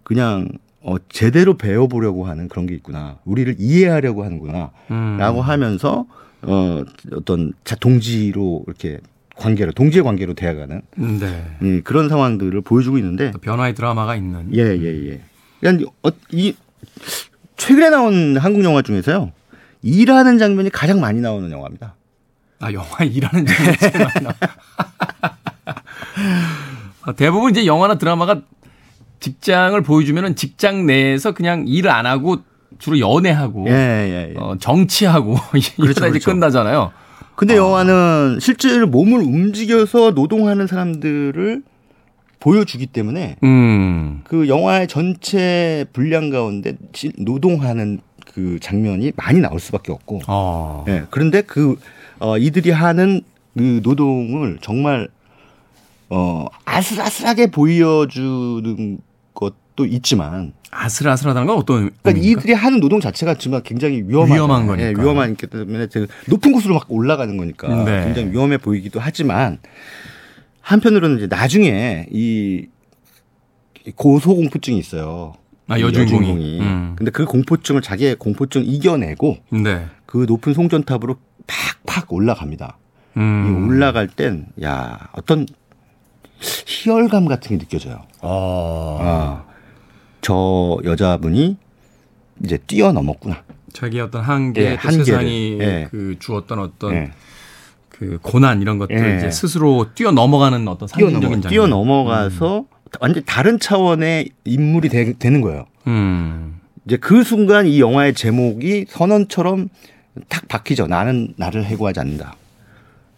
그냥 0.03 0.49
어, 0.83 0.97
제대로 1.09 1.57
배워보려고 1.57 2.27
하는 2.27 2.49
그런 2.49 2.67
게 2.67 2.75
있구나. 2.75 3.19
우리를 3.25 3.57
이해하려고 3.59 4.25
하는구나. 4.25 4.71
음. 4.91 5.17
라고 5.19 5.43
하면서, 5.43 6.07
어, 6.43 6.83
어떤 7.13 7.53
자, 7.65 7.77
동지로 7.77 8.65
이렇게 8.67 8.99
관계로, 9.37 9.73
동지의 9.73 10.03
관계로 10.05 10.35
대화가는 10.35 10.83
네. 10.97 11.57
예, 11.63 11.81
그런 11.83 12.09
상황들을 12.09 12.61
보여주고 12.63 12.99
있는데. 12.99 13.33
변화의 13.43 13.75
드라마가 13.75 14.17
있는. 14.17 14.55
예, 14.55 14.63
예, 14.63 15.11
예. 15.11 15.21
그냥 15.61 15.85
어, 16.03 16.09
이, 16.31 16.55
최근에 17.57 17.91
나온 17.91 18.39
한국 18.39 18.65
영화 18.65 18.81
중에서요. 18.81 19.33
일하는 19.83 20.39
장면이 20.39 20.71
가장 20.71 21.01
많이 21.01 21.21
나오는 21.21 21.51
영화입니다. 21.51 21.95
아, 22.61 22.73
영화 22.73 22.87
일하는 23.05 23.45
장면이 23.45 23.77
제일 23.79 23.99
많이 23.99 24.21
나와. 24.23 24.35
대부분 27.17 27.51
이제 27.51 27.67
영화나 27.67 27.97
드라마가 27.97 28.43
직장을 29.21 29.81
보여주면은 29.83 30.35
직장 30.37 30.87
내에서 30.87 31.33
그냥 31.33 31.65
일을 31.67 31.91
안 31.91 32.07
하고 32.07 32.39
주로 32.79 32.99
연애하고 32.99 33.67
예, 33.69 33.73
예, 33.73 34.35
예. 34.35 34.35
어, 34.39 34.57
정치하고 34.59 35.35
그렇죠, 35.51 35.73
이러다 35.83 36.01
그렇죠. 36.01 36.17
이제 36.17 36.31
끝나잖아요. 36.31 36.93
근데 37.37 37.55
어. 37.55 37.59
영화는 37.59 38.39
실제로 38.41 38.87
몸을 38.87 39.21
움직여서 39.21 40.13
노동하는 40.13 40.67
사람들을 40.67 41.63
보여주기 42.39 42.87
때문에 42.87 43.37
음. 43.45 44.23
그 44.25 44.49
영화의 44.49 44.89
전체 44.89 45.85
분량 45.93 46.31
가운데 46.31 46.77
노동하는 47.19 48.01
그 48.35 48.59
장면이 48.61 49.13
많이 49.17 49.41
나올 49.41 49.61
수밖에 49.61 49.93
없고. 49.93 50.21
어. 50.27 50.85
예. 50.89 51.05
그런데 51.11 51.43
그 51.43 51.77
어, 52.19 52.39
이들이 52.39 52.71
하는 52.71 53.23
그 53.57 53.81
노동을 53.83 54.59
정말 54.63 55.09
어 56.11 56.47
아슬아슬하게 56.65 57.51
보여주는 57.51 58.99
것도 59.33 59.87
있지만 59.87 60.53
아슬아슬하다는 60.73 61.47
건 61.47 61.57
어떤 61.57 61.77
그러니까 61.77 62.11
의미입니까? 62.11 62.41
이들이 62.41 62.53
하는 62.53 62.81
노동 62.81 63.01
자체가 63.01 63.35
지금 63.35 63.61
굉장히 63.63 64.03
위험한, 64.07 64.37
위험한 64.37 64.67
거니까 64.67 64.89
예, 64.89 64.93
위험한 64.93 65.37
기 65.37 65.47
때문에 65.47 65.87
높은 66.29 66.53
곳으로 66.53 66.75
막 66.75 66.87
올라가는 66.89 67.35
거니까 67.37 67.85
네. 67.85 68.05
굉장히 68.05 68.31
위험해 68.33 68.59
보이기도 68.59 69.01
하지만 69.01 69.59
한편으로는 70.61 71.19
이제 71.19 71.27
나중에 71.27 72.07
이 72.11 72.67
고소공포증이 73.95 74.79
있어요. 74.79 75.35
아, 75.69 75.79
여주인공이. 75.79 76.61
음. 76.61 76.93
근데 76.97 77.11
그 77.13 77.25
공포증을 77.25 77.81
자기의 77.81 78.17
공포증 78.17 78.65
이겨내고 78.65 79.39
네. 79.51 79.87
그 80.05 80.27
높은 80.29 80.53
송전탑으로 80.53 81.17
팍팍 81.87 82.13
올라갑니다. 82.13 82.77
음. 83.17 83.69
올라갈 83.69 84.09
땐, 84.09 84.47
야, 84.63 85.09
어떤 85.13 85.47
희열감 86.41 87.27
같은 87.27 87.57
게 87.57 87.65
느껴져요. 87.65 88.03
어. 88.21 88.99
아. 89.01 89.45
저 90.21 90.79
여자분이 90.85 91.57
이제 92.45 92.59
뛰어넘었구나. 92.67 93.43
자기 93.73 94.01
어떤 94.01 94.23
한계, 94.23 94.63
예, 94.63 94.75
한계를. 94.75 95.05
세상이 95.05 95.59
예. 95.61 95.89
그 95.91 96.17
주었던 96.19 96.59
어떤 96.59 96.95
예. 96.95 97.11
그 97.89 98.19
고난 98.21 98.63
이런 98.63 98.79
것들 98.79 98.97
예. 98.97 99.19
이제 99.19 99.31
스스로 99.31 99.87
뛰어넘어가는 99.95 100.67
어떤 100.69 100.89
상징적인 100.89 101.43
뛰어넘어, 101.43 101.49
뛰어넘어가서 101.51 102.59
음. 102.61 102.65
완전 103.01 103.23
다른 103.25 103.61
차원의 103.61 104.31
인물이 104.45 104.89
되, 104.89 105.31
는 105.31 105.41
거예요. 105.41 105.67
음. 105.87 106.61
이제 106.87 106.97
그 106.97 107.23
순간 107.23 107.67
이 107.67 107.81
영화의 107.81 108.15
제목이 108.15 108.87
선언처럼 108.89 109.69
탁 110.29 110.49
박히죠. 110.49 110.87
나는 110.87 111.35
나를 111.37 111.65
해고하지 111.65 112.01
않는다. 112.01 112.35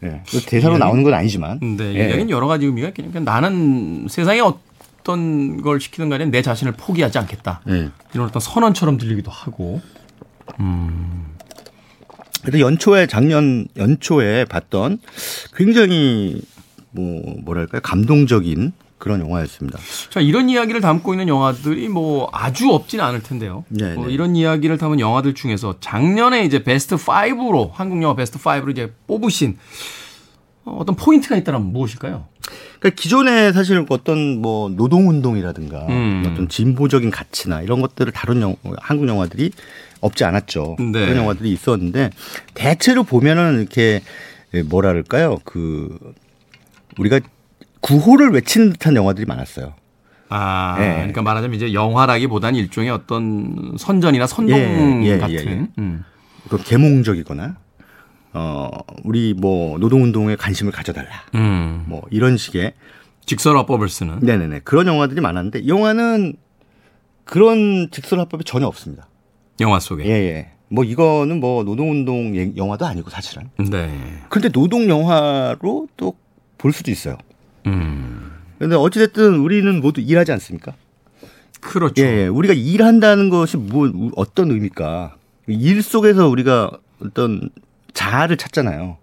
예. 0.04 0.22
대사로 0.46 0.78
나오는 0.78 1.02
건 1.02 1.14
아니지만. 1.14 1.58
네. 1.60 1.94
예. 1.94 2.08
이야기는 2.08 2.30
여러 2.30 2.46
가지 2.46 2.66
의미가 2.66 2.88
있겠 2.88 3.22
나는 3.22 4.06
세상에 4.08 4.40
어떤 4.40 5.62
걸 5.62 5.80
시키든 5.80 6.08
간에 6.08 6.26
내 6.26 6.42
자신을 6.42 6.72
포기하지 6.72 7.18
않겠다. 7.18 7.60
예. 7.68 7.90
이런 8.14 8.26
어떤 8.28 8.40
선언처럼 8.40 8.98
들리기도 8.98 9.30
하고. 9.30 9.80
음. 10.60 11.26
그래서 12.42 12.58
연초에 12.58 13.06
작년 13.06 13.66
연초에 13.76 14.44
봤던 14.46 14.98
굉장히 15.54 16.42
뭐 16.90 17.36
뭐랄까요 17.44 17.80
감동적인 17.82 18.72
그런 19.02 19.18
영화였습니다. 19.18 19.80
자, 20.10 20.20
이런 20.20 20.48
이야기를 20.48 20.80
담고 20.80 21.12
있는 21.12 21.26
영화들이 21.26 21.88
뭐 21.88 22.28
아주 22.32 22.70
없지는 22.70 23.04
않을 23.04 23.20
텐데요. 23.20 23.64
네, 23.68 23.94
뭐 23.94 24.06
네. 24.06 24.12
이런 24.12 24.36
이야기를 24.36 24.78
담은 24.78 25.00
영화들 25.00 25.34
중에서 25.34 25.74
작년에 25.80 26.44
이제 26.44 26.62
베스트 26.62 26.94
5로 26.94 27.72
한국 27.72 28.00
영화 28.00 28.14
베스트 28.14 28.38
5로 28.38 28.70
이제 28.70 28.94
뽑으신 29.08 29.58
어떤 30.64 30.94
포인트가 30.94 31.34
있다면 31.34 31.72
무엇일까요? 31.72 32.28
그러니까 32.78 33.02
기존에 33.02 33.52
사실 33.52 33.84
어떤 33.88 34.40
뭐 34.40 34.68
노동운동이라든가 34.68 35.86
음. 35.88 36.22
어떤 36.24 36.48
진보적인 36.48 37.10
가치나 37.10 37.60
이런 37.60 37.80
것들을 37.80 38.12
다룬 38.12 38.40
영, 38.40 38.54
한국 38.78 39.08
영화들이 39.08 39.50
없지 40.00 40.22
않았죠. 40.22 40.76
네. 40.78 41.06
그런 41.06 41.16
영화들이 41.16 41.50
있었는데 41.50 42.10
대체로 42.54 43.02
보면은 43.02 43.62
이렇게 43.62 44.00
뭐랄까요? 44.66 45.38
그 45.42 45.98
우리가 46.98 47.18
구호를 47.82 48.30
외치는 48.30 48.70
듯한 48.72 48.96
영화들이 48.96 49.26
많았어요. 49.26 49.74
아, 50.28 50.76
예. 50.80 50.94
그러니까 50.94 51.20
말하자면 51.22 51.54
이제 51.56 51.74
영화라기보다는 51.74 52.58
일종의 52.58 52.90
어떤 52.90 53.74
선전이나 53.78 54.26
선동 54.26 54.56
예, 54.56 55.10
예, 55.10 55.18
같은. 55.18 55.34
예, 55.34 55.50
예. 55.50 55.66
음. 55.78 56.04
그 56.48 56.56
계몽적이거나 56.62 57.56
어 58.34 58.68
우리 59.04 59.34
뭐 59.34 59.78
노동운동에 59.78 60.36
관심을 60.36 60.72
가져달라. 60.72 61.10
음. 61.34 61.84
뭐 61.86 62.02
이런 62.10 62.38
식의 62.38 62.72
직설화법을 63.26 63.88
쓰는. 63.90 64.20
네네네 64.20 64.60
그런 64.64 64.86
영화들이 64.86 65.20
많았는데 65.20 65.66
영화는 65.68 66.34
그런 67.24 67.90
직설화법이 67.90 68.44
전혀 68.44 68.66
없습니다. 68.66 69.06
영화 69.60 69.78
속에. 69.78 70.04
예, 70.06 70.10
예. 70.10 70.52
뭐 70.68 70.84
이거는 70.84 71.40
뭐 71.40 71.62
노동운동 71.64 72.56
영화도 72.56 72.86
아니고 72.86 73.10
사실은. 73.10 73.50
네. 73.58 73.90
그런데 74.30 74.48
노동 74.48 74.88
영화로 74.88 75.88
또 75.98 76.22
볼 76.62 76.72
수도 76.72 76.92
있어요. 76.92 77.18
음. 77.66 78.32
근데 78.58 78.76
어찌됐든 78.76 79.36
우리는 79.36 79.80
모두 79.80 80.00
일하지 80.00 80.32
않습니까? 80.32 80.74
그렇죠. 81.60 82.02
예, 82.02 82.24
예. 82.24 82.26
우리가 82.26 82.54
일한다는 82.54 83.28
것이 83.28 83.56
뭐, 83.56 83.90
어떤 84.16 84.50
의미일까? 84.50 85.16
일 85.48 85.82
속에서 85.82 86.28
우리가 86.28 86.70
어떤 87.00 87.50
자아를 87.94 88.36
찾잖아요. 88.36 88.96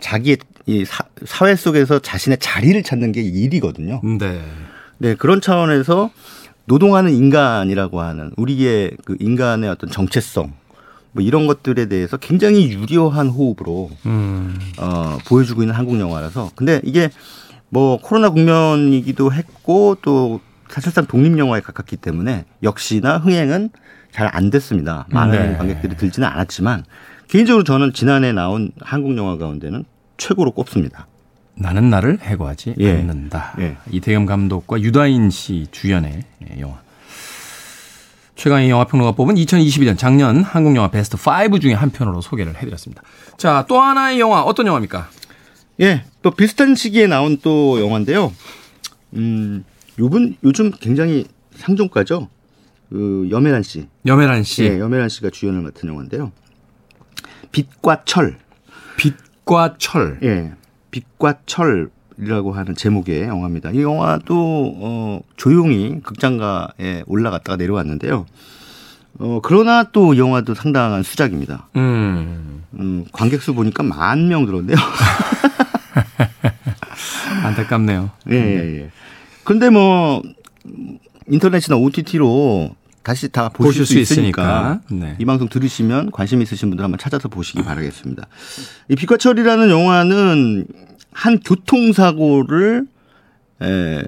자기의 0.00 0.38
이 0.66 0.84
사, 0.84 1.04
사회 1.24 1.54
속에서 1.56 1.98
자신의 1.98 2.38
자리를 2.38 2.82
찾는 2.82 3.12
게 3.12 3.22
일이거든요. 3.22 4.00
네. 4.18 4.42
네, 4.98 5.14
그런 5.14 5.40
차원에서 5.40 6.10
노동하는 6.64 7.12
인간이라고 7.12 8.00
하는 8.00 8.32
우리의 8.36 8.92
그 9.04 9.16
인간의 9.20 9.70
어떤 9.70 9.90
정체성 9.90 10.52
뭐 11.12 11.22
이런 11.24 11.46
것들에 11.46 11.86
대해서 11.86 12.16
굉장히 12.16 12.70
유려한 12.70 13.28
호흡으로 13.28 13.90
음. 14.04 14.58
어, 14.78 15.18
보여주고 15.26 15.62
있는 15.62 15.74
한국 15.74 15.98
영화라서 15.98 16.50
근데 16.54 16.80
이게 16.84 17.10
뭐 17.68 17.98
코로나 18.00 18.30
국면이기도 18.30 19.32
했고 19.32 19.96
또 20.02 20.40
사실상 20.68 21.06
독립 21.06 21.38
영화에 21.38 21.60
가깝기 21.60 21.96
때문에 21.96 22.44
역시나 22.62 23.18
흥행은 23.18 23.70
잘 24.12 24.28
안 24.32 24.50
됐습니다. 24.50 25.06
많은 25.10 25.52
네. 25.52 25.58
관객들이 25.58 25.96
들지는 25.96 26.26
않았지만 26.26 26.84
개인적으로 27.28 27.64
저는 27.64 27.92
지난해 27.92 28.32
나온 28.32 28.72
한국 28.80 29.16
영화 29.16 29.36
가운데는 29.36 29.84
최고로 30.16 30.52
꼽습니다. 30.52 31.06
나는 31.54 31.90
나를 31.90 32.18
해고하지 32.22 32.76
예. 32.78 32.92
않는다. 32.92 33.54
예. 33.60 33.76
이태겸 33.90 34.26
감독과 34.26 34.80
유다인 34.80 35.30
씨 35.30 35.66
주연의 35.70 36.22
영화. 36.60 36.76
최강의 38.36 38.68
영화평론가 38.70 39.12
뽑은 39.16 39.34
2022년 39.36 39.96
작년 39.96 40.42
한국 40.42 40.76
영화 40.76 40.90
베스트 40.90 41.16
5 41.16 41.58
중에 41.58 41.72
한 41.72 41.90
편으로 41.90 42.20
소개를 42.20 42.56
해드렸습니다. 42.56 43.02
자, 43.38 43.64
또 43.68 43.80
하나의 43.80 44.20
영화 44.20 44.42
어떤 44.42 44.66
영화입니까? 44.66 45.08
예, 45.80 46.04
또 46.26 46.32
비슷한 46.32 46.74
시기에 46.74 47.06
나온 47.06 47.36
또 47.40 47.80
영화인데요. 47.80 48.32
음, 49.14 49.62
요분 49.96 50.34
요즘 50.42 50.72
굉장히 50.72 51.24
상종가죠. 51.54 52.28
그 52.90 53.28
염혜란 53.30 53.62
씨. 53.62 53.86
염혜란 54.04 54.42
씨. 54.42 54.64
예, 54.64 54.80
염혜란 54.80 55.08
씨가 55.08 55.30
주연을 55.30 55.60
맡은 55.60 55.88
영화인데요. 55.88 56.32
빛과 57.52 58.02
철. 58.06 58.38
빛과 58.96 59.76
철. 59.78 60.18
예. 60.24 60.52
빛과 60.90 61.42
철이라고 61.46 62.52
하는 62.54 62.74
제목의 62.74 63.22
영화입니다. 63.22 63.70
이 63.70 63.82
영화도 63.82 64.74
어 64.80 65.20
조용히 65.36 66.00
극장가에 66.02 67.04
올라갔다가 67.06 67.54
내려왔는데요. 67.56 68.26
어 69.20 69.40
그러나 69.44 69.84
또 69.92 70.16
영화도 70.16 70.54
상당한 70.54 71.04
수작입니다. 71.04 71.68
음. 71.76 72.64
음 72.74 73.04
관객 73.12 73.42
수 73.42 73.54
보니까 73.54 73.84
만 73.84 74.26
명 74.26 74.44
들었네요. 74.44 74.76
안타깝네요. 77.44 78.10
예, 78.30 78.34
예, 78.34 78.80
예. 78.80 78.90
근데 79.44 79.70
뭐 79.70 80.22
인터넷이나 81.28 81.76
OTT로 81.76 82.74
다시 83.02 83.28
다 83.28 83.48
보실, 83.48 83.82
보실 83.82 83.86
수, 83.86 83.98
있으니까, 84.00 84.80
네. 84.90 85.14
이 85.20 85.24
방송 85.24 85.48
들으시면 85.48 86.10
관심 86.10 86.42
있으신 86.42 86.70
분들 86.70 86.82
한번 86.82 86.98
찾아서 86.98 87.28
보시기 87.28 87.62
바라겠습니다. 87.62 88.26
이 88.88 88.96
빛과철이라는 88.96 89.70
영화는 89.70 90.66
한 91.12 91.38
교통사고를 91.38 92.86
에, 93.62 94.02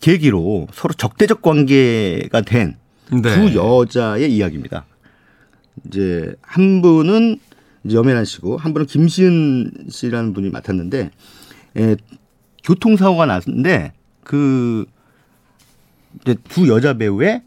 계기로 0.00 0.66
서로 0.72 0.92
적대적 0.94 1.40
관계가 1.40 2.40
된두 2.40 3.22
네. 3.22 3.54
여자의 3.54 4.34
이야기입니다. 4.34 4.86
이제 5.86 6.34
한 6.42 6.82
분은 6.82 7.38
염혜란 7.90 8.24
씨고 8.24 8.56
한 8.56 8.72
분은 8.72 8.86
김시은 8.86 9.86
씨라는 9.90 10.32
분이 10.32 10.50
맡았는데 10.50 11.10
에, 11.76 11.96
교통사고가 12.62 13.26
났는데 13.26 13.92
그 14.24 14.86
두 16.48 16.68
여자 16.68 16.94
배우의 16.94 17.42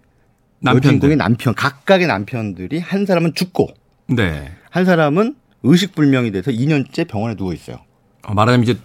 남편공의 0.60 1.18
남편 1.18 1.54
각각의 1.54 2.08
남편들이 2.08 2.80
한 2.80 3.06
사람은 3.06 3.34
죽고 3.36 3.70
네. 4.08 4.52
한 4.70 4.86
사람은 4.86 5.36
의식불명이 5.64 6.32
돼서 6.32 6.52
2년째 6.52 7.08
병원에 7.08 7.36
누워 7.36 7.54
있어요. 7.54 7.78
어, 8.24 8.34
말하자면 8.34 8.64
이제 8.64 8.78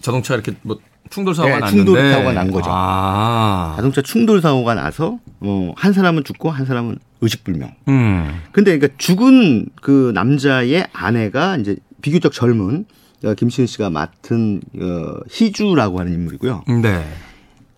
자동차 0.00 0.34
이렇게 0.34 0.52
뭐 0.62 0.78
충돌 1.12 1.34
사고가 1.34 1.54
네, 1.56 1.60
났는데 1.60 2.12
사고가 2.12 2.32
난 2.32 2.50
거죠. 2.50 2.70
아. 2.72 3.74
자동차 3.76 4.00
충돌 4.00 4.40
사고가 4.40 4.74
나서 4.74 5.18
어, 5.40 5.72
한 5.76 5.92
사람은 5.92 6.24
죽고 6.24 6.50
한 6.50 6.64
사람은 6.64 6.98
의식불명. 7.20 7.74
음. 7.88 8.40
근데 8.50 8.78
그러니까 8.78 8.96
죽은 8.98 9.66
그 9.80 10.10
남자의 10.14 10.86
아내가 10.92 11.58
이제 11.58 11.76
비교적 12.00 12.32
젊은 12.32 12.86
어, 13.24 13.34
김시은 13.34 13.66
씨가 13.66 13.90
맡은 13.90 14.62
어, 14.80 15.20
희주라고 15.30 16.00
하는 16.00 16.14
인물이고요. 16.14 16.64
네. 16.82 17.04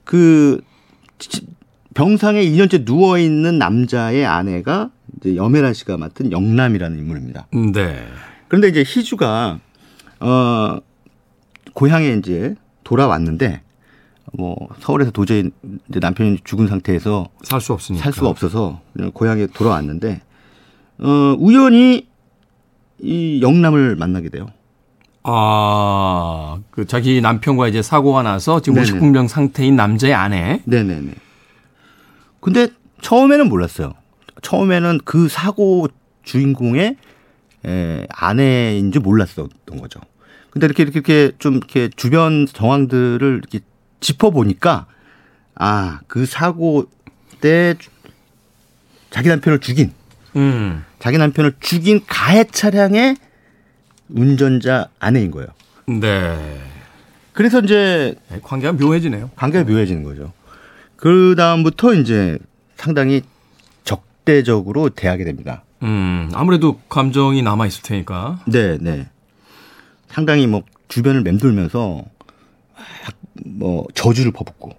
그 0.05 0.61
병상에 1.95 2.41
2년째 2.45 2.85
누워 2.85 3.19
있는 3.19 3.59
남자의 3.59 4.25
아내가 4.25 4.91
이제 5.19 5.37
염혜란 5.37 5.75
씨가 5.75 5.97
맡은 5.97 6.31
영남이라는 6.31 6.99
인물입니다. 6.99 7.49
네. 7.73 8.07
그런데 8.49 8.69
이제 8.69 8.85
희주가 8.87 9.59
어 10.21 10.79
고향에 11.73 12.13
이제 12.15 12.55
돌아왔는데 12.85 13.63
뭐 14.33 14.57
서울에서 14.81 15.11
도저히 15.11 15.51
이제 15.89 16.01
남편이 16.01 16.39
죽은 16.45 16.67
상태에서 16.69 17.29
살 17.43 17.61
수 17.61 17.73
없으니까 17.73 18.03
살 18.03 18.13
수가 18.13 18.29
없어서 18.29 18.81
고향에 19.13 19.47
돌아왔는데 19.49 20.23
어 20.99 21.37
우연히 21.39 22.07
이 23.01 23.41
영남을 23.43 23.97
만나게 23.97 24.29
돼요. 24.29 24.47
아, 25.27 26.59
그 26.71 26.87
자기 26.87 27.21
남편과 27.21 27.69
이제 27.69 27.81
사고가 27.83 28.23
나서 28.23 28.61
지금 28.61 28.79
의식불명 28.79 29.27
상태인 29.29 29.75
남자의 29.75 30.13
아내. 30.15 30.61
네네네. 30.65 31.13
근데 32.41 32.69
처음에는 33.01 33.49
몰랐어요. 33.49 33.95
처음에는 34.43 35.01
그 35.05 35.29
사고 35.29 35.89
주인공의 36.25 36.97
에, 37.67 38.07
아내인 38.11 38.93
줄 38.93 39.01
몰랐었던 39.01 39.49
거죠. 39.81 40.01
근데 40.55 40.67
이렇게 40.67 40.85
이렇게 40.85 41.33
좀 41.39 41.57
이렇게 41.57 41.91
주변 41.95 42.47
정황들을 42.47 43.41
이렇게 43.43 43.59
짚어 43.99 44.31
보니까 44.31 44.87
아, 45.57 46.01
그 46.07 46.27
사고 46.27 46.89
때 47.41 47.75
자기 49.11 49.29
남편을 49.29 49.59
죽인 49.59 49.93
음. 50.37 50.85
자기 51.01 51.19
남편을 51.19 51.57
죽인 51.59 52.03
가해 52.07 52.45
차량의 52.45 53.17
운전자 54.09 54.89
아내인 55.01 55.33
거예요. 55.33 55.49
네. 55.89 56.61
그래서 57.33 57.59
이제 57.59 58.15
네, 58.31 58.39
관계가 58.41 58.75
묘해지네요. 58.75 59.31
관계가 59.35 59.69
묘해지는 59.69 60.05
거죠. 60.05 60.33
그 60.95 61.35
다음부터 61.37 61.95
이제 61.95 62.39
상당히 62.77 63.23
적대적으로 63.83 64.89
대하게 64.89 65.25
됩니다. 65.25 65.65
음, 65.83 66.31
아무래도 66.33 66.79
감정이 66.89 67.43
남아 67.43 67.67
있을 67.67 67.83
테니까. 67.83 68.39
네, 68.47 68.79
네. 68.81 69.09
상당히 70.15 70.47
뭐 70.47 70.63
주변을 70.87 71.23
맴돌면서 71.23 72.05
뭐 73.45 73.87
저주를 73.95 74.31
퍼붓고, 74.31 74.71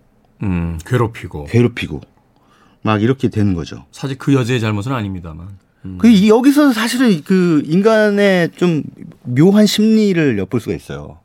음, 0.43 0.79
괴롭히고, 0.85 1.47
괴롭히고 1.47 1.99
막 2.81 3.03
이렇게 3.03 3.27
되는 3.27 3.53
거죠. 3.53 3.85
사실 3.91 4.17
그 4.17 4.33
여자의 4.33 4.61
잘못은 4.61 4.93
아닙니다만. 4.93 5.49
음. 5.83 5.97
그 5.99 6.29
여기서 6.29 6.71
사실은 6.71 7.21
그 7.25 7.61
인간의 7.65 8.51
좀 8.55 8.83
묘한 9.23 9.65
심리를 9.65 10.37
엿볼 10.39 10.61
수가 10.61 10.73
있어요. 10.73 11.19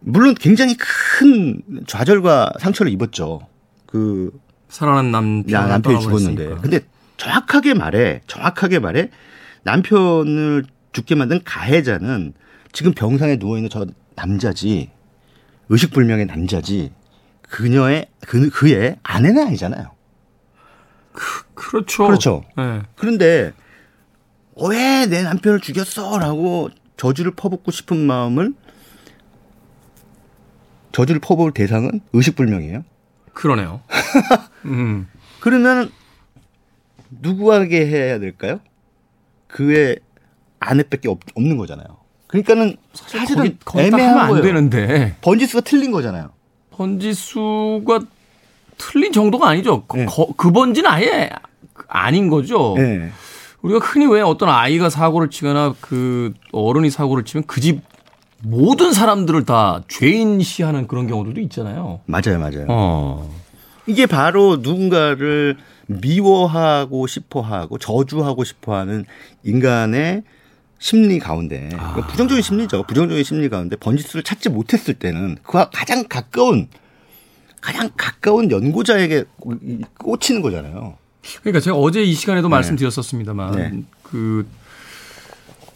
물론 0.00 0.34
굉장히 0.34 0.74
큰 0.78 1.60
좌절과 1.86 2.54
상처를 2.60 2.90
입었죠. 2.92 3.46
그 3.84 4.30
사랑하는 4.70 5.12
남편 5.12 5.68
남편이 5.68 6.00
죽었는데. 6.00 6.56
근데 6.62 6.80
정확하게 7.18 7.74
말해, 7.74 8.22
정확하게 8.26 8.78
말해 8.78 9.10
남편을 9.64 10.64
죽게 10.92 11.14
만든 11.14 11.40
가해자는 11.44 12.32
지금 12.74 12.92
병상에 12.92 13.38
누워 13.38 13.56
있는 13.56 13.70
저 13.70 13.86
남자지 14.16 14.90
의식불명의 15.70 16.26
남자지 16.26 16.92
그녀의 17.42 18.08
그 18.20 18.50
그의 18.50 18.98
아내는 19.02 19.46
아니잖아요. 19.46 19.92
그, 21.12 21.44
그렇죠. 21.54 22.06
그렇죠. 22.06 22.44
네. 22.58 22.82
그런데 22.96 23.52
왜 24.56 25.06
내 25.06 25.22
남편을 25.22 25.60
죽였어라고 25.60 26.70
저주를 26.96 27.32
퍼붓고 27.32 27.70
싶은 27.70 27.98
마음을 28.06 28.54
저주를 30.92 31.20
퍼부을 31.20 31.52
대상은 31.52 32.00
의식불명이에요. 32.12 32.84
그러네요. 33.32 33.82
음. 34.66 35.08
그러면 35.40 35.90
누구에게 37.10 37.86
해야 37.86 38.18
될까요? 38.18 38.60
그의 39.48 39.98
아내밖에 40.60 41.08
없, 41.08 41.20
는 41.36 41.56
거잖아요. 41.56 42.03
그러니까는 42.34 42.76
사실은 42.92 43.58
거기, 43.64 43.84
애매한 43.84 44.18
안 44.18 44.42
되는데 44.42 45.16
번지수가 45.20 45.60
틀린 45.60 45.92
거잖아요. 45.92 46.30
번지수가 46.72 48.00
틀린 48.76 49.12
정도가 49.12 49.48
아니죠. 49.48 49.84
네. 49.94 50.04
거, 50.06 50.26
그 50.36 50.50
번지는 50.50 50.90
아예 50.90 51.30
아닌 51.86 52.28
거죠. 52.28 52.74
네. 52.76 53.10
우리가 53.62 53.78
흔히 53.86 54.06
왜 54.06 54.20
어떤 54.20 54.48
아이가 54.48 54.90
사고를 54.90 55.30
치거나 55.30 55.74
그 55.80 56.34
어른이 56.50 56.90
사고를 56.90 57.24
치면 57.24 57.44
그 57.46 57.60
집 57.60 57.80
모든 58.46 58.92
사람들을 58.92 59.46
다 59.46 59.82
죄인시하는 59.88 60.86
그런 60.86 61.06
경우들도 61.06 61.40
있잖아요. 61.42 62.00
맞아요, 62.04 62.38
맞아요. 62.38 62.66
어. 62.68 63.34
이게 63.86 64.04
바로 64.04 64.56
누군가를 64.56 65.56
미워하고 65.86 67.06
싶어 67.06 67.40
하고 67.40 67.78
저주하고 67.78 68.44
싶어 68.44 68.74
하는 68.74 69.06
인간의 69.44 70.24
심리 70.84 71.18
가운데 71.18 71.70
아. 71.78 71.92
그러니까 71.92 72.06
부정적인 72.08 72.42
심리죠. 72.42 72.82
부정적인 72.82 73.24
심리 73.24 73.48
가운데 73.48 73.74
번지수를 73.74 74.22
찾지 74.22 74.50
못했을 74.50 74.92
때는 74.92 75.38
그와 75.42 75.70
가장 75.72 76.04
가까운 76.06 76.68
가장 77.62 77.88
가까운 77.96 78.50
연고자에게 78.50 79.24
꽂히는 79.98 80.42
거잖아요. 80.42 80.98
그러니까 81.40 81.60
제가 81.60 81.74
어제 81.74 82.02
이 82.02 82.12
시간에도 82.12 82.48
네. 82.48 82.56
말씀드렸었습니다만 82.56 83.56
네. 83.56 83.82
그 84.02 84.46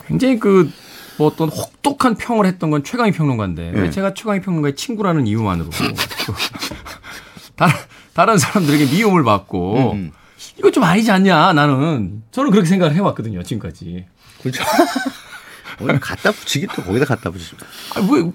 굉장히 0.07 0.39
그 0.39 0.71
뭐 1.19 1.27
어떤 1.27 1.49
혹독한 1.49 2.15
평을 2.15 2.47
했던 2.47 2.71
건 2.71 2.85
최강희 2.85 3.11
평론가인데 3.11 3.73
네. 3.73 3.91
제가 3.91 4.15
최강희 4.15 4.41
평론가의 4.41 4.77
친구라는 4.77 5.27
이유만으로 5.27 5.69
다른 7.57 7.75
다른 8.15 8.39
사람들에게 8.39 8.95
미움을 8.95 9.25
받고 9.25 9.93
음. 9.93 10.13
이거 10.59 10.71
좀 10.71 10.85
아니지 10.85 11.11
않냐 11.11 11.55
나는 11.55 12.23
저는 12.31 12.53
그렇게 12.53 12.69
생각을 12.69 12.95
해왔거든요 12.95 13.43
지금까지. 13.43 14.07
그렇죠. 14.43 14.65
갖다 16.01 16.33
붙이기 16.33 16.67
또 16.75 16.83
거기다 16.83 17.05
갖다 17.05 17.31
붙이죠. 17.31 17.57
아, 17.95 18.01
뭐, 18.01 18.33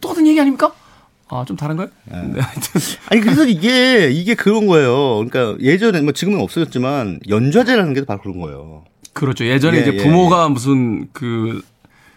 또 0.00 0.10
하던 0.10 0.26
얘기 0.26 0.40
아닙니까? 0.40 0.72
아, 1.28 1.44
좀 1.46 1.56
다른가요? 1.56 1.88
네. 2.04 2.22
네. 2.34 2.40
아니, 3.10 3.20
그래서 3.20 3.44
이게, 3.44 4.10
이게 4.10 4.34
그런 4.34 4.66
거예요. 4.66 5.24
그러니까 5.24 5.56
예전에, 5.60 6.00
뭐 6.02 6.12
지금은 6.12 6.40
없어졌지만, 6.40 7.20
연좌제라는 7.28 7.94
게 7.94 8.04
바로 8.04 8.20
그런 8.20 8.40
거예요. 8.40 8.84
그렇죠. 9.12 9.46
예전에 9.46 9.78
예, 9.78 9.82
이제 9.82 9.92
예, 9.94 9.96
부모가 10.02 10.44
예. 10.44 10.52
무슨 10.52 11.08
그 11.12 11.62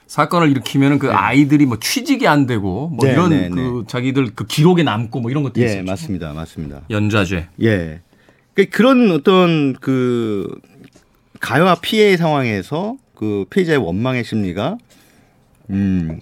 사건을 0.08 0.50
일으키면은 0.52 1.00
그 1.00 1.08
네. 1.08 1.14
아이들이 1.14 1.66
뭐 1.66 1.78
취직이 1.80 2.28
안 2.28 2.48
되고 2.48 2.90
뭐 2.90 3.06
네, 3.06 3.14
이런 3.14 3.30
네, 3.30 3.50
그 3.50 3.60
네. 3.60 3.88
자기들 3.88 4.32
그 4.36 4.46
기록에 4.46 4.84
남고 4.84 5.20
뭐 5.20 5.30
이런 5.30 5.44
것도 5.44 5.62
예, 5.62 5.66
있었죠. 5.66 5.84
맞습니다. 5.84 6.34
맞습니다. 6.34 6.82
연좌죄. 6.90 7.50
예. 7.62 8.02
그러니까 8.54 8.76
그런 8.76 9.12
어떤 9.12 9.74
그 9.74 10.60
가해와 11.40 11.76
피해 11.82 12.18
상황에서 12.18 12.96
그 13.18 13.46
피해자의 13.50 13.80
원망의 13.80 14.24
심리가 14.24 14.78
음, 15.72 16.20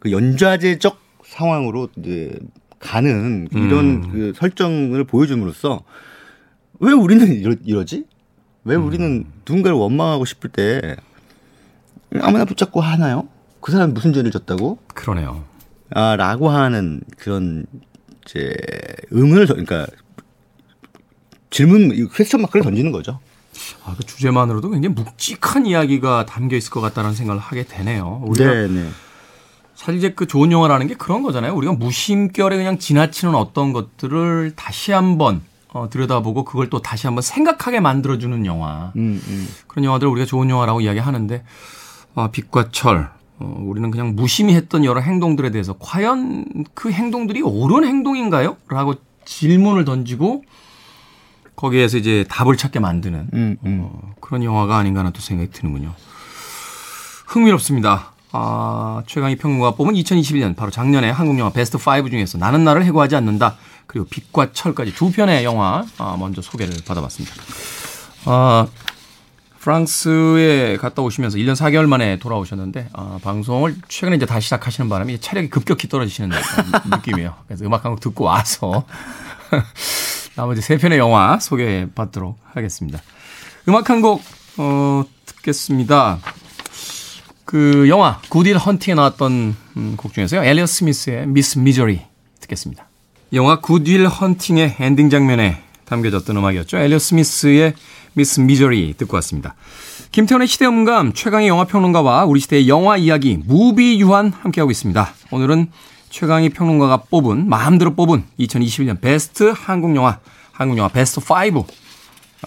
그 0.00 0.10
연좌제적 0.10 0.98
상황으로 1.24 1.88
이제 1.98 2.36
가는 2.80 3.46
이런 3.52 3.86
음. 3.86 4.10
그 4.10 4.32
설정을 4.34 5.04
보여줌으로써 5.04 5.84
왜 6.80 6.92
우리는 6.92 7.32
이러, 7.32 7.54
이러지? 7.64 8.06
왜 8.64 8.74
음. 8.74 8.86
우리는 8.86 9.24
누군가를 9.46 9.76
원망하고 9.78 10.24
싶을 10.24 10.50
때 10.50 10.96
아무나 12.20 12.44
붙잡고 12.44 12.80
하나요? 12.80 13.28
그 13.60 13.70
사람 13.70 13.94
무슨 13.94 14.12
죄를 14.12 14.32
졌다고? 14.32 14.78
그러네요. 14.88 15.44
아, 15.90 16.16
라고 16.16 16.48
하는 16.48 17.02
그런 17.18 17.66
이제 18.24 18.52
의문을 19.10 19.46
그러니까 19.46 19.86
질문 21.50 22.08
퀘스천 22.12 22.42
마크를 22.42 22.64
던지는 22.64 22.90
거죠. 22.90 23.20
아, 23.84 23.94
그 23.96 24.04
주제만으로도 24.04 24.70
굉장히 24.70 24.94
묵직한 24.94 25.66
이야기가 25.66 26.26
담겨 26.26 26.56
있을 26.56 26.70
것 26.70 26.80
같다는 26.80 27.14
생각을 27.14 27.40
하게 27.40 27.64
되네요. 27.64 28.22
우리가 28.24 28.52
네, 28.52 28.68
네. 28.68 28.88
사실 29.74 29.96
이제 29.96 30.12
그 30.12 30.26
좋은 30.26 30.50
영화라는 30.52 30.86
게 30.86 30.94
그런 30.94 31.22
거잖아요. 31.22 31.54
우리가 31.54 31.74
무심결에 31.74 32.56
그냥 32.56 32.78
지나치는 32.78 33.34
어떤 33.34 33.72
것들을 33.72 34.52
다시 34.56 34.92
한번 34.92 35.42
어, 35.76 35.90
들여다보고 35.90 36.44
그걸 36.44 36.70
또 36.70 36.80
다시 36.80 37.06
한번 37.06 37.22
생각하게 37.22 37.80
만들어주는 37.80 38.46
영화. 38.46 38.92
음, 38.96 39.20
음. 39.28 39.48
그런 39.66 39.84
영화들을 39.84 40.10
우리가 40.10 40.26
좋은 40.26 40.48
영화라고 40.48 40.80
이야기하는데, 40.80 41.44
아, 42.14 42.30
빛과 42.30 42.70
철. 42.72 43.10
어, 43.38 43.62
우리는 43.66 43.90
그냥 43.90 44.16
무심히 44.16 44.54
했던 44.54 44.86
여러 44.86 45.00
행동들에 45.00 45.50
대해서 45.50 45.76
과연 45.78 46.64
그 46.72 46.90
행동들이 46.90 47.42
옳은 47.42 47.84
행동인가요? 47.84 48.56
라고 48.68 48.94
질문을 49.26 49.84
던지고 49.84 50.44
거기에서 51.56 51.96
이제 51.96 52.24
답을 52.28 52.56
찾게 52.56 52.78
만드는 52.80 53.28
음, 53.32 53.56
음. 53.64 53.80
어, 53.84 54.12
그런 54.20 54.44
영화가 54.44 54.76
아닌가 54.76 55.00
하는 55.00 55.12
또 55.12 55.20
생각이 55.20 55.50
드는군요. 55.50 55.94
흥미롭습니다. 57.26 58.12
아, 58.32 59.02
최강희 59.06 59.36
평론가 59.36 59.72
뽑은 59.72 59.94
2021년 59.94 60.54
바로 60.56 60.70
작년에 60.70 61.10
한국 61.10 61.38
영화 61.38 61.50
베스트 61.50 61.76
5 61.78 62.08
중에서 62.10 62.38
나는 62.38 62.64
나를 62.64 62.84
해고하지 62.84 63.16
않는다 63.16 63.56
그리고 63.86 64.06
빛과 64.10 64.52
철까지 64.52 64.94
두 64.94 65.10
편의 65.10 65.44
영화 65.44 65.84
아, 65.98 66.16
먼저 66.18 66.42
소개를 66.42 66.74
받아봤습니다. 66.86 67.34
아, 68.26 68.66
프랑스에 69.60 70.76
갔다 70.76 71.02
오시면서 71.02 71.38
1년 71.38 71.54
4개월 71.56 71.86
만에 71.86 72.18
돌아오셨는데 72.18 72.90
아, 72.92 73.18
방송을 73.22 73.76
최근에 73.88 74.16
이제 74.16 74.26
다시 74.26 74.44
시작하시는 74.44 74.88
바람에 74.88 75.16
체력이 75.18 75.48
급격히 75.50 75.88
떨어지시는 75.88 76.30
느낌이에요. 76.90 77.34
그래서 77.46 77.64
음악 77.64 77.84
한 77.84 77.92
곡 77.92 78.00
듣고 78.00 78.24
와서 78.24 78.84
나머지 80.36 80.60
세 80.60 80.76
편의 80.76 80.98
영화 80.98 81.38
소개해 81.40 81.88
받도록 81.94 82.38
하겠습니다. 82.52 83.00
음악 83.68 83.88
한 83.88 84.02
곡, 84.02 84.22
어, 84.58 85.02
듣겠습니다. 85.24 86.18
그 87.46 87.88
영화, 87.88 88.20
굿일 88.28 88.58
헌팅에 88.58 88.94
나왔던 88.94 89.56
음, 89.78 89.94
곡 89.96 90.12
중에서요. 90.12 90.44
엘리어 90.44 90.66
스미스의 90.66 91.26
미스 91.26 91.58
미저리 91.58 92.02
듣겠습니다. 92.40 92.86
영화 93.32 93.60
Good 93.60 93.83
Will 93.83 94.06
Hunting의 94.06 94.76
엔딩 94.78 95.08
장면에 95.08 95.62
담겨졌던 95.86 96.36
음악이었죠. 96.36 96.76
엘리엇 96.76 96.98
스미스의 96.98 97.74
Miss 98.12 98.40
Misery 98.40 98.94
듣고 98.98 99.16
왔습니다. 99.16 99.54
김태훈의 100.12 100.48
시대음감 100.48 101.14
최광희 101.14 101.48
영화평론가와 101.48 102.26
우리 102.26 102.40
시대의 102.40 102.68
영화 102.68 102.98
이야기 102.98 103.38
무비유환 103.42 104.32
함께하고 104.32 104.70
있습니다. 104.70 105.14
오늘은 105.30 105.68
최광희 106.16 106.48
평론가가 106.48 107.02
뽑은 107.10 107.46
마음대로 107.46 107.94
뽑은 107.94 108.24
2021년 108.40 108.98
베스트 109.02 109.52
한국 109.54 109.94
영화 109.96 110.18
한국 110.50 110.78
영화 110.78 110.88
베스트 110.88 111.20
5 111.20 111.66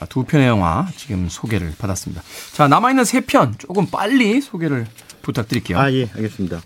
아, 0.02 0.06
두 0.08 0.24
편의 0.24 0.48
영화 0.48 0.88
지금 0.96 1.28
소개를 1.30 1.76
받았습니다. 1.78 2.24
자 2.54 2.68
남아 2.68 2.90
있는 2.90 3.06
세 3.06 3.22
편 3.22 3.54
조금 3.60 3.86
빨리 3.86 4.42
소개를 4.42 4.88
부탁드릴게요. 5.22 5.78
아 5.78 5.92
예 5.92 6.10
알겠습니다. 6.16 6.62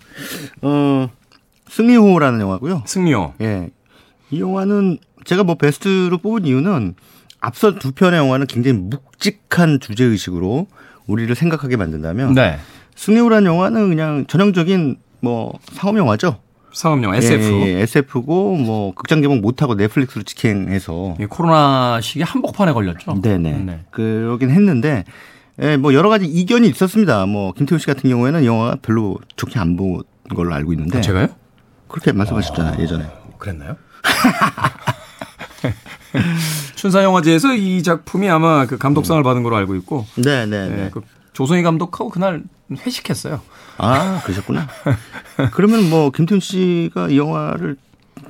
어 0.62 1.10
승리호라는 1.68 2.40
영화고요. 2.40 2.84
승리호. 2.86 3.34
예. 3.42 3.68
이 4.30 4.40
영화는 4.40 4.96
제가 5.26 5.44
뭐 5.44 5.56
베스트로 5.56 6.16
뽑은 6.16 6.46
이유는 6.46 6.94
앞서 7.38 7.74
두 7.74 7.92
편의 7.92 8.18
영화는 8.18 8.46
굉장히 8.46 8.78
묵직한 8.78 9.78
주제 9.80 10.04
의식으로 10.04 10.68
우리를 11.06 11.34
생각하게 11.34 11.76
만든다면 11.76 12.32
네. 12.32 12.58
승리호라는 12.96 13.44
영화는 13.46 13.90
그냥 13.90 14.24
전형적인 14.26 14.96
뭐 15.20 15.52
상업 15.74 15.98
영화죠. 15.98 16.40
상업 16.74 17.02
영화 17.02 17.16
SF. 17.16 17.44
예, 17.44 17.66
예, 17.78 17.82
SF고 17.82 18.56
뭐 18.56 18.94
극장 18.94 19.20
개봉 19.20 19.40
못 19.40 19.62
하고 19.62 19.74
넷플릭스로 19.74 20.22
직행해서 20.24 21.16
예, 21.20 21.26
코로나 21.26 22.00
시기에 22.00 22.24
한복판에 22.24 22.72
걸렸죠. 22.72 23.20
네네. 23.22 23.52
네. 23.64 23.80
그러긴 23.90 24.50
했는데 24.50 25.04
예, 25.62 25.76
뭐 25.76 25.94
여러 25.94 26.08
가지 26.08 26.26
이견이 26.26 26.68
있었습니다. 26.68 27.26
뭐 27.26 27.52
김태우 27.52 27.78
씨 27.78 27.86
같은 27.86 28.10
경우에는 28.10 28.44
영화가 28.44 28.76
별로 28.82 29.18
좋게 29.36 29.58
안 29.58 29.76
본 29.76 30.02
걸로 30.34 30.54
알고 30.54 30.72
있는데. 30.72 30.98
아, 30.98 31.00
제가요? 31.00 31.28
그렇게 31.88 32.12
말씀하셨잖아요, 32.12 32.74
아, 32.74 32.78
예전에. 32.82 33.04
그랬나요? 33.38 33.76
춘사영화제에서 36.76 37.54
이 37.54 37.82
작품이 37.82 38.28
아마 38.28 38.66
그 38.66 38.78
감독상을 38.78 39.22
받은 39.22 39.42
걸로 39.42 39.56
알고 39.56 39.74
있고. 39.76 40.06
네, 40.16 40.46
네, 40.46 40.68
네. 40.68 40.90
그 40.92 41.00
조성희 41.32 41.62
감독하고 41.62 42.10
그날 42.10 42.42
회식했어요. 42.72 43.40
아, 43.78 44.20
그러셨구나. 44.24 44.68
그러면 45.52 45.88
뭐 45.90 46.10
김태훈 46.10 46.40
씨가 46.40 47.08
이 47.10 47.18
영화를 47.18 47.76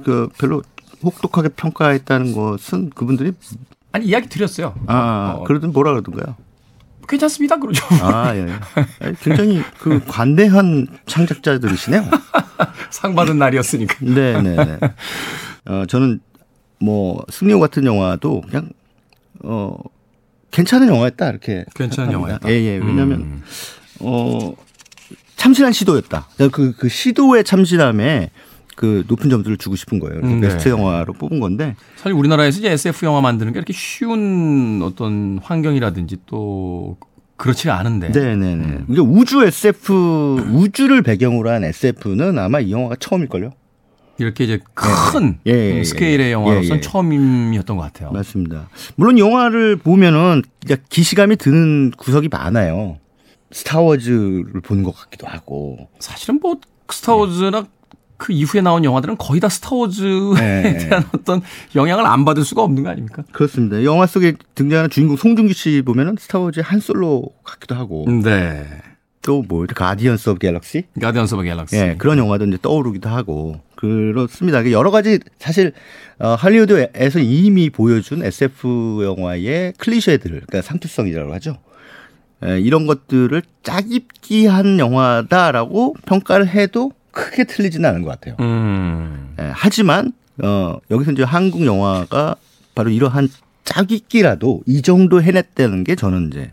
그 0.04 0.28
별로 0.38 0.62
혹독하게 1.02 1.50
평가했다는 1.50 2.32
것은 2.32 2.90
그분들이 2.90 3.32
아니 3.92 4.06
이야기 4.06 4.28
드렸어요. 4.28 4.74
아, 4.86 5.36
어. 5.38 5.44
그러든 5.44 5.72
뭐라 5.72 5.92
그러던가요? 5.92 6.36
괜찮습니다. 7.06 7.58
그러죠. 7.58 7.84
아, 8.02 8.34
예. 8.34 8.46
굉장히 9.20 9.62
그 9.78 10.00
관대한 10.06 10.86
창작자들이시네요. 11.06 12.02
상 12.90 13.14
받은 13.14 13.38
날이었으니까. 13.38 13.96
네, 14.00 14.40
네, 14.40 14.56
네. 14.56 14.78
어, 15.66 15.84
저는 15.86 16.20
뭐 16.80 17.24
승리호 17.30 17.60
같은 17.60 17.84
영화도 17.84 18.42
그냥 18.42 18.70
어 19.42 19.76
괜찮은 20.50 20.88
영화였다 20.88 21.28
이렇게 21.28 21.64
괜찮은 21.74 22.12
영화였다. 22.12 22.48
예, 22.48 22.54
예. 22.54 22.76
왜냐하면 22.76 23.20
음. 23.20 23.42
어 24.00 24.54
참신한 25.36 25.72
시도였다. 25.72 26.28
그, 26.52 26.72
그 26.76 26.88
시도의 26.88 27.44
참신함에 27.44 28.30
그 28.76 29.04
높은 29.06 29.30
점수를 29.30 29.56
주고 29.56 29.76
싶은 29.76 30.00
거예요. 30.00 30.20
음, 30.22 30.40
네. 30.40 30.48
베스트 30.48 30.68
영화로 30.68 31.12
뽑은 31.12 31.40
건데 31.40 31.76
사실 31.96 32.12
우리나라에서 32.12 32.58
이제 32.58 32.70
SF 32.72 33.06
영화 33.06 33.20
만드는 33.20 33.52
게 33.52 33.58
이렇게 33.58 33.72
쉬운 33.72 34.80
어떤 34.82 35.38
환경이라든지 35.42 36.18
또 36.26 36.96
그렇지가 37.36 37.78
않은데. 37.78 38.10
네네네. 38.10 38.64
음. 38.64 38.86
이게 38.88 39.00
우주 39.00 39.44
SF 39.44 40.46
우주를 40.52 41.02
배경으로 41.02 41.50
한 41.50 41.64
SF는 41.64 42.38
아마 42.38 42.60
이 42.60 42.72
영화가 42.72 42.96
처음일걸요. 42.96 43.52
이렇게 44.18 44.44
이제 44.44 44.60
큰 44.74 45.38
예, 45.46 45.52
예, 45.52 45.78
예, 45.78 45.84
스케일의 45.84 46.30
영화로서는 46.32 46.70
예, 46.70 46.76
예. 46.76 46.80
처음이었던 46.80 47.76
것 47.76 47.82
같아요. 47.82 48.12
맞습니다. 48.12 48.68
물론 48.94 49.18
영화를 49.18 49.76
보면은 49.76 50.42
기시감이 50.88 51.36
드는 51.36 51.90
구석이 51.96 52.28
많아요. 52.28 52.98
스타워즈를 53.54 54.60
보는 54.62 54.82
것 54.82 54.94
같기도 54.96 55.26
하고. 55.28 55.88
사실은 56.00 56.40
뭐 56.42 56.56
스타워즈나 56.90 57.66
그 58.16 58.32
이후에 58.32 58.60
나온 58.60 58.84
영화들은 58.84 59.16
거의 59.16 59.40
다 59.40 59.48
스타워즈에 59.48 60.34
네. 60.34 60.78
대한 60.88 61.04
어떤 61.14 61.40
영향을 61.74 62.04
안 62.04 62.24
받을 62.24 62.44
수가 62.44 62.62
없는 62.62 62.82
거 62.82 62.90
아닙니까? 62.90 63.22
그렇습니다. 63.32 63.82
영화 63.84 64.06
속에 64.06 64.34
등장하는 64.54 64.90
주인공 64.90 65.16
송중기 65.16 65.54
씨 65.54 65.82
보면은 65.82 66.16
Star 66.18 66.37
Wars의 66.37 66.64
한 66.64 66.80
솔로 66.80 67.30
같기도 67.44 67.74
하고. 67.76 68.04
네. 68.08 68.66
또 69.22 69.42
뭐 69.48 69.64
Guardians 69.66 70.30
of 70.30 70.38
Galaxy? 70.38 70.84
Guardians 71.00 71.34
of 71.34 71.44
Galaxy. 71.44 71.76
예, 71.76 71.94
그런 71.96 72.18
영화도 72.18 72.44
이제 72.44 72.58
떠오르기도 72.60 73.08
하고 73.08 73.60
그렇습니다. 73.74 74.70
여러 74.70 74.90
가지 74.90 75.18
사실 75.38 75.72
어, 76.18 76.34
할리우드에서 76.34 77.20
이미 77.20 77.70
보여준 77.70 78.22
SF 78.22 79.00
영화의 79.02 79.72
클리셰들, 79.78 80.30
그러니까 80.30 80.60
상투성이라고 80.60 81.32
하죠. 81.34 81.56
예, 82.46 82.60
이런 82.60 82.86
것들을 82.86 83.42
짜깁기한 83.62 84.78
영화다라고 84.78 85.94
평가를 86.04 86.48
해도 86.48 86.92
크게 87.10 87.44
틀리지는 87.44 87.88
않은 87.88 88.02
것 88.02 88.10
같아요. 88.10 88.36
음. 88.40 89.34
예, 89.40 89.50
하지만 89.54 90.12
어, 90.42 90.78
여기서 90.90 91.12
이제 91.12 91.22
한국 91.22 91.64
영화가 91.64 92.36
바로 92.74 92.90
이러한 92.90 93.28
짜깁기라도 93.64 94.62
이 94.66 94.82
정도 94.82 95.22
해냈다는 95.22 95.84
게 95.84 95.94
저는 95.94 96.30
이제 96.30 96.52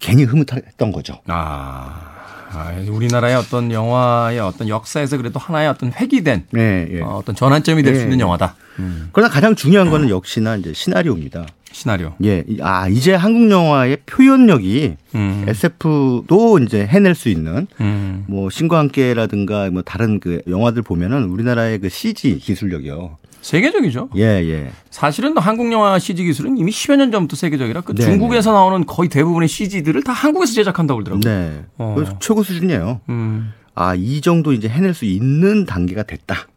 괜히 0.00 0.24
흐뭇했던 0.24 0.92
거죠. 0.92 1.20
아. 1.26 2.14
아, 2.50 2.72
우리나라의 2.88 3.36
어떤 3.36 3.70
영화의 3.70 4.40
어떤 4.40 4.68
역사에서 4.68 5.18
그래도 5.18 5.38
하나의 5.38 5.68
어떤 5.68 5.92
획기된 5.92 6.46
네, 6.50 6.88
예. 6.92 7.00
어, 7.02 7.22
떤 7.24 7.34
전환점이 7.34 7.82
될수 7.82 8.00
네. 8.00 8.04
있는 8.04 8.20
영화다. 8.20 8.56
음. 8.78 9.10
그러나 9.12 9.30
가장 9.30 9.54
중요한 9.54 9.90
거는 9.90 10.08
역시나 10.08 10.56
이제 10.56 10.72
시나리오입니다. 10.72 11.46
시나리오. 11.72 12.14
예. 12.24 12.44
아, 12.60 12.88
이제 12.88 13.14
한국 13.14 13.50
영화의 13.50 13.98
표현력이 14.06 14.96
음. 15.14 15.44
SF도 15.46 16.58
이제 16.60 16.86
해낼 16.86 17.14
수 17.14 17.28
있는 17.28 17.66
음. 17.80 18.24
뭐 18.28 18.50
신과 18.50 18.78
함께라든가 18.78 19.70
뭐 19.70 19.82
다른 19.82 20.20
그 20.20 20.40
영화들 20.48 20.82
보면은 20.82 21.24
우리나라의 21.24 21.78
그 21.78 21.88
CG 21.88 22.38
기술력이요. 22.38 23.16
세계적이죠. 23.40 24.10
예, 24.16 24.22
예. 24.22 24.70
사실은 24.90 25.36
한국 25.38 25.70
영화 25.72 25.98
CG 25.98 26.24
기술은 26.24 26.58
이미 26.58 26.72
10여 26.72 26.96
년 26.96 27.12
전부터 27.12 27.36
세계적이라 27.36 27.82
그 27.82 27.94
네, 27.94 28.02
중국에서 28.02 28.50
네. 28.50 28.56
나오는 28.56 28.84
거의 28.84 29.08
대부분의 29.08 29.48
CG들을 29.48 30.02
다 30.02 30.12
한국에서 30.12 30.52
제작한다고 30.54 31.04
그러더라고요. 31.04 31.50
네. 31.50 31.64
어. 31.78 31.96
최고 32.20 32.42
수준이에요. 32.42 33.00
음. 33.08 33.52
아, 33.74 33.94
이 33.94 34.20
정도 34.20 34.52
이제 34.52 34.68
해낼 34.68 34.92
수 34.92 35.04
있는 35.04 35.64
단계가 35.64 36.02
됐다. 36.02 36.48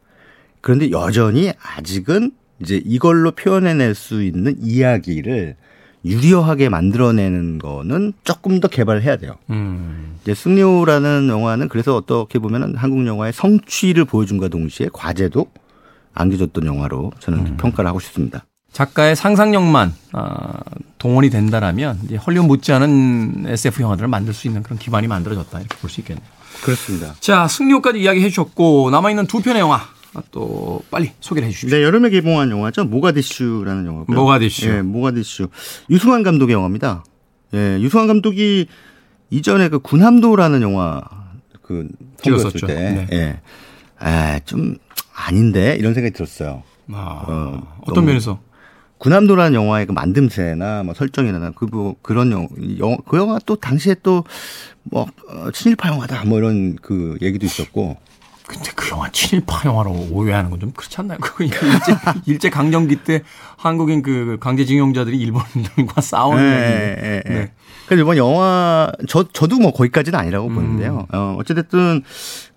그런데 0.59 0.89
여전히 0.91 1.51
아직은 1.61 2.31
이제 2.61 2.81
이걸로 2.85 3.31
표현해낼 3.31 3.95
수 3.95 4.23
있는 4.23 4.55
이야기를 4.59 5.55
유려하게 6.03 6.69
만들어내는 6.69 7.59
거는 7.59 8.13
조금 8.23 8.59
더 8.59 8.67
개발해야 8.67 9.17
돼요. 9.17 9.35
음. 9.51 10.15
이제 10.21 10.33
승리호라는 10.33 11.27
영화는 11.29 11.69
그래서 11.69 11.95
어떻게 11.95 12.39
보면은 12.39 12.75
한국 12.75 13.05
영화의 13.05 13.33
성취를 13.33 14.05
보여준과 14.05 14.47
동시에 14.47 14.89
과제도 14.91 15.45
안겨줬던 16.13 16.65
영화로 16.65 17.11
저는 17.19 17.39
음. 17.39 17.57
평가를 17.57 17.87
하고 17.87 17.99
싶습니다. 17.99 18.45
작가의 18.71 19.15
상상력만 19.15 19.93
아, 20.13 20.53
동원이 20.97 21.29
된다라면 21.29 21.99
이제 22.05 22.15
헐리우드 22.15 22.47
못지않은 22.47 23.45
SF 23.47 23.81
영화들을 23.83 24.07
만들 24.07 24.33
수 24.33 24.47
있는 24.47 24.63
그런 24.63 24.79
기반이 24.79 25.07
만들어졌다 25.07 25.59
이렇게 25.59 25.75
볼 25.77 25.89
수 25.89 25.99
있겠네요. 26.01 26.25
그렇습니다. 26.63 27.13
자 27.19 27.47
승리호까지 27.47 27.99
이야기해 28.01 28.29
주셨고 28.29 28.89
남아 28.91 29.09
있는 29.09 29.27
두 29.27 29.41
편의 29.41 29.59
영화 29.61 29.81
또 30.31 30.81
빨리 30.91 31.11
소개를 31.21 31.47
해 31.47 31.51
주십시오. 31.51 31.77
네, 31.77 31.83
여름에 31.83 32.09
개봉한 32.09 32.51
영화죠. 32.51 32.85
모가디슈라는 32.85 33.85
영화고요. 33.85 34.17
모가디슈. 34.17 34.67
네, 34.67 34.81
모가디슈. 34.81 35.47
유승환 35.89 36.23
감독의 36.23 36.53
영화입니다. 36.53 37.03
예, 37.53 37.57
네, 37.57 37.81
유승환 37.81 38.07
감독이 38.07 38.67
이전에 39.29 39.69
그 39.69 39.79
군함도라는 39.79 40.61
영화 40.61 41.01
그 41.61 41.87
찍었을 42.21 42.67
때, 42.67 42.67
네. 42.67 43.07
예, 43.13 43.39
아, 43.99 44.39
좀 44.43 44.75
아닌데 45.15 45.77
이런 45.79 45.93
생각이 45.93 46.13
들었어요. 46.13 46.63
아, 46.91 47.23
어, 47.27 47.81
어떤 47.87 48.05
면에서? 48.05 48.39
군함도라는 48.97 49.55
영화의 49.55 49.87
그 49.87 49.93
만듦새나 49.93 50.83
뭐 50.83 50.93
설정이나 50.93 51.51
그뭐 51.51 51.95
그런 52.01 52.31
영화, 52.31 52.47
영화 52.77 52.97
그 53.07 53.17
영화 53.17 53.39
또 53.45 53.55
당시에 53.55 53.95
또뭐 54.03 54.23
어, 54.93 55.51
친일파 55.51 55.89
영화다 55.89 56.25
뭐 56.25 56.37
이런 56.37 56.75
그 56.75 57.17
얘기도 57.21 57.45
있었고 57.45 57.97
근데 58.51 58.71
그 58.75 58.89
영화 58.91 59.09
친일파 59.09 59.61
영화로 59.67 59.91
오해하는 60.11 60.49
건 60.49 60.59
좀 60.59 60.71
그렇지 60.71 60.97
않나요? 60.99 61.17
그 61.21 61.43
일제, 61.43 61.57
일제 62.27 62.49
강점기 62.49 62.97
때 62.97 63.23
한국인 63.57 64.01
그 64.01 64.37
강제징용자들이 64.39 65.17
일본들과 65.17 65.99
싸우는. 66.01 66.43
네, 66.43 66.95
네, 67.01 67.23
네. 67.25 67.51
그래서 67.87 68.03
이번 68.03 68.17
영화 68.17 68.91
저 69.07 69.25
저도 69.33 69.57
뭐 69.57 69.71
거기까지는 69.71 70.17
아니라고 70.19 70.47
음. 70.49 70.55
보는데요. 70.55 71.07
어, 71.11 71.35
어찌됐든 71.39 72.03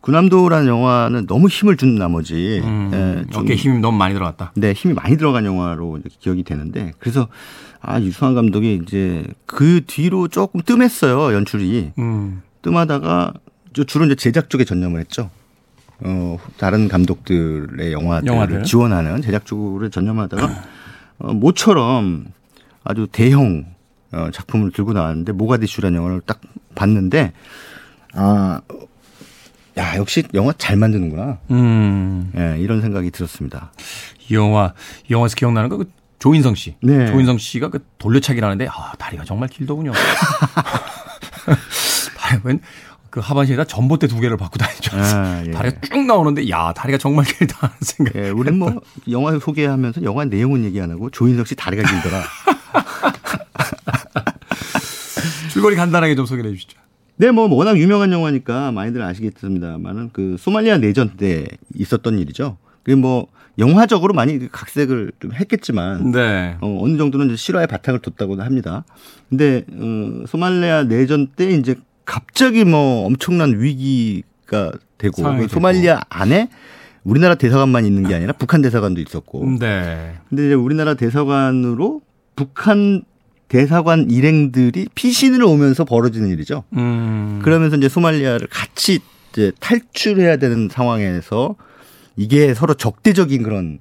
군함도라는 0.00 0.66
영화는 0.68 1.26
너무 1.26 1.48
힘을 1.48 1.76
준 1.76 1.94
나머지 1.96 2.60
음. 2.62 2.90
예, 2.92 3.30
좀, 3.32 3.42
어깨 3.42 3.54
힘이 3.54 3.78
너무 3.78 3.96
많이 3.96 4.12
들어갔다. 4.14 4.52
네, 4.54 4.72
힘이 4.72 4.92
많이 4.94 5.16
들어간 5.16 5.44
영화로 5.46 6.00
기억이 6.20 6.42
되는데 6.44 6.92
그래서 6.98 7.28
아 7.80 8.00
유승환 8.00 8.34
감독이 8.34 8.80
이제 8.82 9.24
그 9.46 9.80
뒤로 9.86 10.28
조금 10.28 10.60
뜸했어요 10.60 11.32
연출이. 11.34 11.92
음. 11.98 12.42
뜸하다가 12.62 13.32
주로 13.86 14.04
이제 14.04 14.14
제작 14.14 14.50
쪽에 14.50 14.64
전념을 14.64 15.00
했죠. 15.00 15.30
어, 16.00 16.38
다른 16.58 16.88
감독들의 16.88 17.92
영화들을 17.92 18.32
영화들. 18.32 18.62
지원하는 18.64 19.22
제작 19.22 19.46
쪽을 19.46 19.90
전념하다가 19.90 20.62
어, 21.18 21.32
모처럼 21.32 22.26
아주 22.82 23.06
대형 23.10 23.66
어, 24.12 24.28
작품을 24.32 24.70
들고 24.72 24.92
나왔는데 24.92 25.32
모가디슈라는 25.32 25.96
영화를 25.96 26.20
딱 26.26 26.40
봤는데 26.74 27.32
아, 28.14 28.60
야 29.76 29.96
역시 29.96 30.22
영화 30.34 30.52
잘 30.56 30.76
만드는구나. 30.76 31.38
음. 31.50 32.30
예, 32.36 32.56
이런 32.60 32.80
생각이 32.80 33.10
들었습니다. 33.10 33.72
이 34.28 34.34
영화 34.34 34.72
영화에서 35.10 35.34
기억나는 35.36 35.68
거 35.68 35.78
그 35.78 35.90
조인성 36.20 36.54
씨. 36.54 36.74
네. 36.80 37.06
조인성 37.08 37.36
씨가 37.36 37.68
그 37.68 37.84
돌려차기라는데 37.98 38.66
아 38.68 38.92
다리가 38.98 39.24
정말 39.24 39.48
길더군요. 39.50 39.92
다리 42.16 42.40
그 43.14 43.20
하반신에다 43.20 43.62
전봇대 43.62 44.08
두 44.08 44.18
개를 44.18 44.36
받고 44.36 44.58
다니죠. 44.58 44.96
아, 44.96 45.44
예. 45.46 45.52
다리가 45.52 45.80
쭉 45.82 46.04
나오는데 46.04 46.50
야 46.50 46.72
다리가 46.72 46.98
정말 46.98 47.24
길다 47.24 47.58
하는 47.60 47.76
생각. 47.80 48.16
예, 48.16 48.30
우리는 48.30 48.58
뭐 48.58 48.80
영화 49.08 49.38
소개하면서 49.38 50.02
영화 50.02 50.24
내용은 50.24 50.64
얘기 50.64 50.80
안 50.80 50.90
하고 50.90 51.10
조인성 51.10 51.44
씨 51.44 51.54
다리가 51.54 51.88
길더라. 51.88 52.24
줄거리 55.52 55.76
간단하게 55.76 56.16
좀 56.16 56.26
소개해 56.26 56.52
주시죠. 56.54 56.76
네, 57.14 57.30
뭐 57.30 57.46
워낙 57.54 57.78
유명한 57.78 58.10
영화니까 58.10 58.72
많이들 58.72 59.00
아시겠습니다만은 59.00 60.10
그 60.12 60.34
소말리아 60.36 60.78
내전 60.78 61.10
때 61.10 61.46
있었던 61.76 62.18
일이죠. 62.18 62.56
그게 62.82 62.96
뭐 62.96 63.28
영화적으로 63.58 64.12
많이 64.12 64.50
각색을 64.50 65.12
좀 65.20 65.32
했겠지만 65.32 66.10
네. 66.10 66.56
어, 66.60 66.78
어느 66.82 66.96
정도는 66.96 67.36
실화의 67.36 67.68
바탕을 67.68 68.00
뒀다고 68.00 68.42
합니다. 68.42 68.84
근데 69.30 69.64
어, 69.72 70.24
소말리아 70.26 70.82
내전 70.82 71.28
때 71.28 71.50
이제 71.50 71.76
갑자기 72.04 72.64
뭐 72.64 73.06
엄청난 73.06 73.60
위기가 73.60 74.72
되고 74.98 75.22
그 75.36 75.48
소말리아 75.48 76.00
안에 76.08 76.48
우리나라 77.04 77.34
대사관만 77.34 77.84
있는 77.84 78.08
게 78.08 78.14
아니라 78.14 78.32
북한 78.32 78.62
대사관도 78.62 79.00
있었고. 79.00 79.58
네. 79.60 80.14
근데 80.28 80.46
이제 80.46 80.54
우리나라 80.54 80.94
대사관으로 80.94 82.00
북한 82.34 83.02
대사관 83.48 84.10
일행들이 84.10 84.88
피신을 84.94 85.42
오면서 85.44 85.84
벌어지는 85.84 86.28
일이죠. 86.30 86.64
음. 86.72 87.40
그러면서 87.42 87.76
이제 87.76 87.88
소말리아를 87.88 88.48
같이 88.48 89.00
이제 89.30 89.52
탈출해야 89.60 90.38
되는 90.38 90.68
상황에서 90.70 91.56
이게 92.16 92.54
서로 92.54 92.74
적대적인 92.74 93.42
그런 93.42 93.80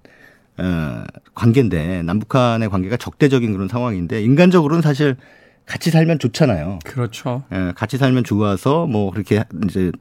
어, 0.57 1.03
관계인데 1.33 2.03
남북한의 2.03 2.69
관계가 2.69 2.97
적대적인 2.97 3.53
그런 3.53 3.67
상황인데 3.67 4.21
인간적으로는 4.21 4.81
사실 4.81 5.15
같이 5.65 5.91
살면 5.91 6.19
좋잖아요. 6.19 6.79
그렇죠. 6.83 7.43
예, 7.53 7.71
같이 7.75 7.97
살면 7.97 8.23
좋아서 8.23 8.85
뭐 8.85 9.11
그렇게 9.11 9.43
이제 9.65 9.91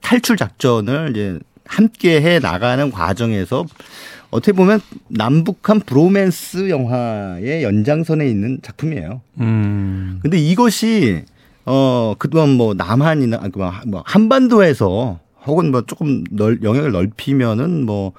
탈출 0.00 0.36
작전을 0.36 1.10
이제 1.10 1.38
함께 1.64 2.20
해 2.20 2.38
나가는 2.38 2.90
과정에서 2.90 3.66
어떻게 4.30 4.52
보면 4.52 4.80
남북한 5.08 5.80
브로맨스 5.80 6.68
영화의 6.70 7.62
연장선에 7.62 8.28
있는 8.28 8.58
작품이에요. 8.62 9.20
음. 9.40 10.18
근데 10.22 10.38
이것이 10.38 11.24
어 11.64 12.14
그동안 12.18 12.50
뭐 12.50 12.74
남한이나 12.74 13.40
뭐, 13.54 13.72
뭐 13.86 14.02
한반도에서 14.06 15.20
혹은 15.46 15.70
뭐 15.70 15.82
조금 15.82 16.24
넓 16.30 16.62
영역을 16.62 16.92
넓히면은 16.92 17.84
뭐 17.86 18.12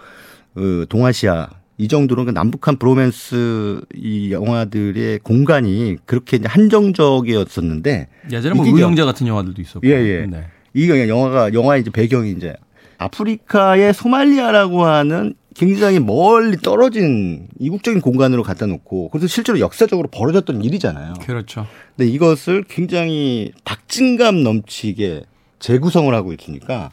어, 0.56 0.86
동아시아 0.90 1.50
이 1.80 1.88
정도로 1.88 2.26
그 2.26 2.32
남북한 2.32 2.76
브로맨스 2.78 3.82
이 3.96 4.34
영화들의 4.34 5.20
공간이 5.20 5.96
그렇게 6.06 6.36
이제 6.36 6.46
한정적이었었는데 6.46 8.10
예전에 8.30 8.54
뭐 8.54 8.66
의형제 8.66 9.06
같은 9.06 9.26
영화들도 9.26 9.62
있었고 9.62 9.88
예, 9.88 9.92
예. 9.92 10.26
네. 10.30 10.44
이 10.74 10.90
영화가 10.90 11.54
영화의 11.54 11.82
이제 11.82 11.90
배경이 11.90 12.32
이제 12.32 12.54
아프리카의 12.98 13.94
소말리아라고 13.94 14.84
하는 14.84 15.36
굉장히 15.56 16.02
멀리 16.02 16.58
떨어진 16.58 17.48
이국적인 17.60 18.02
공간으로 18.02 18.44
갖다 18.44 18.66
놓고 18.66 19.10
그래서 19.10 19.28
실제로 19.28 19.62
역사적으로 19.62 20.10
벌어졌던 20.10 20.62
일이잖아요. 20.62 21.14
그렇죠. 21.22 21.66
근데 21.96 22.12
이것을 22.12 22.66
굉장히 22.68 23.54
박진감 23.64 24.44
넘치게 24.44 25.24
재구성을 25.60 26.14
하고 26.14 26.34
있으니까 26.34 26.92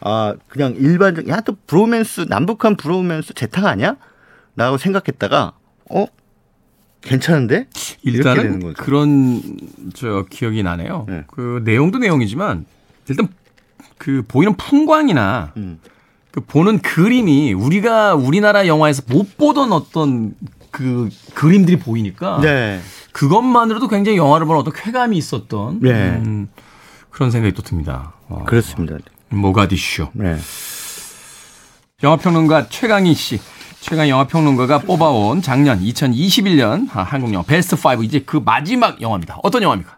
아 0.00 0.34
그냥 0.48 0.74
일반적 0.76 1.28
야또 1.28 1.56
브로맨스 1.66 2.26
남북한 2.28 2.76
브로맨스 2.76 3.34
재탕 3.34 3.66
아니야? 3.66 3.96
라고 4.56 4.76
생각했다가 4.78 5.52
어 5.90 6.06
괜찮은데 7.00 7.68
일단은 8.02 8.74
그런 8.74 9.40
저 9.94 10.26
기억이 10.28 10.62
나네요. 10.62 11.06
네. 11.08 11.24
그 11.28 11.62
내용도 11.64 11.98
내용이지만 11.98 12.66
일단 13.08 13.28
그 13.96 14.22
보이는 14.26 14.54
풍광이나 14.56 15.52
음. 15.56 15.78
그 16.30 16.40
보는 16.40 16.80
그림이 16.80 17.52
우리가 17.52 18.14
우리나라 18.14 18.66
영화에서 18.66 19.02
못 19.08 19.36
보던 19.36 19.72
어떤 19.72 20.34
그 20.70 21.08
그림들이 21.34 21.78
보이니까 21.78 22.40
네. 22.40 22.80
그것만으로도 23.12 23.88
굉장히 23.88 24.18
영화를 24.18 24.46
보는 24.46 24.60
어떤 24.60 24.72
쾌감이 24.74 25.16
있었던 25.16 25.80
네. 25.80 25.90
음, 25.90 26.48
그런 27.10 27.30
생각이 27.30 27.54
또 27.54 27.62
듭니다. 27.62 28.12
와. 28.28 28.44
그렇습니다. 28.44 28.98
모가디슈. 29.30 30.08
네. 30.14 30.36
영화평론가 32.02 32.68
최강희 32.68 33.14
씨. 33.14 33.40
최강 33.80 34.08
영화평론가가 34.08 34.80
뽑아온 34.80 35.40
작년 35.40 35.80
2021년 35.80 36.88
한국 36.90 37.32
영화 37.32 37.44
베스트 37.44 37.76
5 37.76 38.02
이제 38.02 38.20
그 38.20 38.36
마지막 38.36 39.00
영화입니다. 39.00 39.38
어떤 39.42 39.62
영화입니까? 39.62 39.96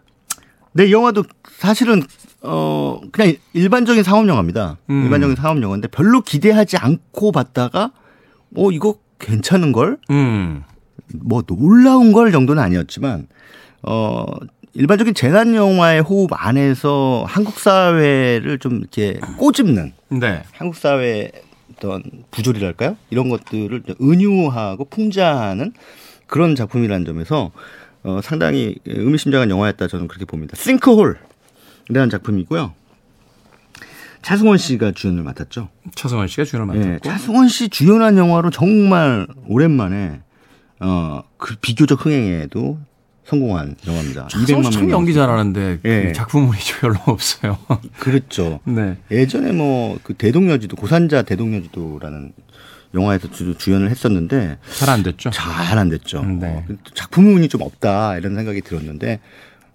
네, 0.73 0.91
영화도 0.91 1.23
사실은 1.57 2.03
어 2.43 2.99
그냥 3.11 3.35
일반적인 3.53 4.03
상업 4.03 4.27
영화입니다. 4.27 4.77
음. 4.89 5.03
일반적인 5.03 5.35
상업 5.35 5.61
영화인데 5.61 5.87
별로 5.89 6.21
기대하지 6.21 6.77
않고 6.77 7.31
봤다가 7.31 7.91
뭐 8.49 8.71
이거 8.71 8.95
괜찮은 9.19 9.71
걸? 9.71 9.97
음. 10.09 10.63
뭐 11.13 11.41
놀라운 11.41 12.13
걸 12.13 12.31
정도는 12.31 12.61
아니었지만 12.63 13.27
어 13.83 14.25
일반적인 14.73 15.13
재난 15.13 15.53
영화의 15.53 16.01
호흡 16.01 16.29
안에서 16.31 17.25
한국 17.27 17.59
사회를 17.59 18.57
좀 18.59 18.77
이렇게 18.77 19.19
꼬집는 19.37 19.93
네. 20.09 20.43
한국 20.53 20.75
사회 20.75 21.31
어떤 21.75 22.03
부조리랄까요? 22.31 22.95
이런 23.09 23.29
것들을 23.29 23.83
은유하고 24.01 24.85
풍자하는 24.85 25.73
그런 26.27 26.55
작품이라는 26.55 27.05
점에서 27.05 27.51
어, 28.03 28.19
상당히 28.23 28.75
의미심장한 28.85 29.49
영화였다 29.49 29.87
저는 29.87 30.07
그렇게 30.07 30.25
봅니다. 30.25 30.55
싱크홀이라는 30.55 32.09
작품이고요. 32.09 32.73
차승원 34.21 34.57
씨가 34.57 34.91
주연을 34.91 35.23
맡았죠. 35.23 35.69
차승원 35.95 36.27
씨가 36.27 36.45
주연을 36.45 36.67
맡았고. 36.67 36.87
네, 36.87 36.99
차승원 37.03 37.47
씨 37.47 37.69
주연한 37.69 38.17
영화로 38.17 38.51
정말 38.51 39.27
오랜만에 39.47 40.21
어, 40.79 41.23
그 41.37 41.55
비교적 41.59 42.05
흥행에도 42.05 42.79
성공한 43.25 43.75
영화입니다. 43.87 44.27
200만 44.27 44.71
참 44.71 44.89
연기 44.89 45.13
잘하는데 45.13 45.79
예. 45.85 46.03
그 46.07 46.13
작품물이 46.13 46.59
별로 46.81 46.95
없어요. 47.05 47.57
그렇죠. 47.99 48.59
네. 48.65 48.97
예전에 49.11 49.51
뭐 49.51 49.97
그 50.03 50.13
대동여지도 50.13 50.75
고산자 50.75 51.21
대동여지도라는 51.23 52.33
영화에서 52.93 53.29
주, 53.31 53.55
연을 53.71 53.89
했었는데 53.89 54.57
잘 54.77 54.89
안 54.89 55.03
됐죠. 55.03 55.29
잘 55.29 55.77
안 55.77 55.89
됐죠. 55.89 56.23
네. 56.25 56.47
어, 56.47 56.75
작품운이 56.93 57.47
좀 57.47 57.61
없다 57.61 58.17
이런 58.17 58.35
생각이 58.35 58.61
들었는데 58.61 59.19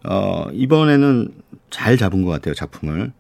어 0.04 0.46
이번에는 0.52 1.28
잘 1.70 1.96
잡은 1.96 2.24
것 2.24 2.30
같아요 2.32 2.54
작품을. 2.54 3.12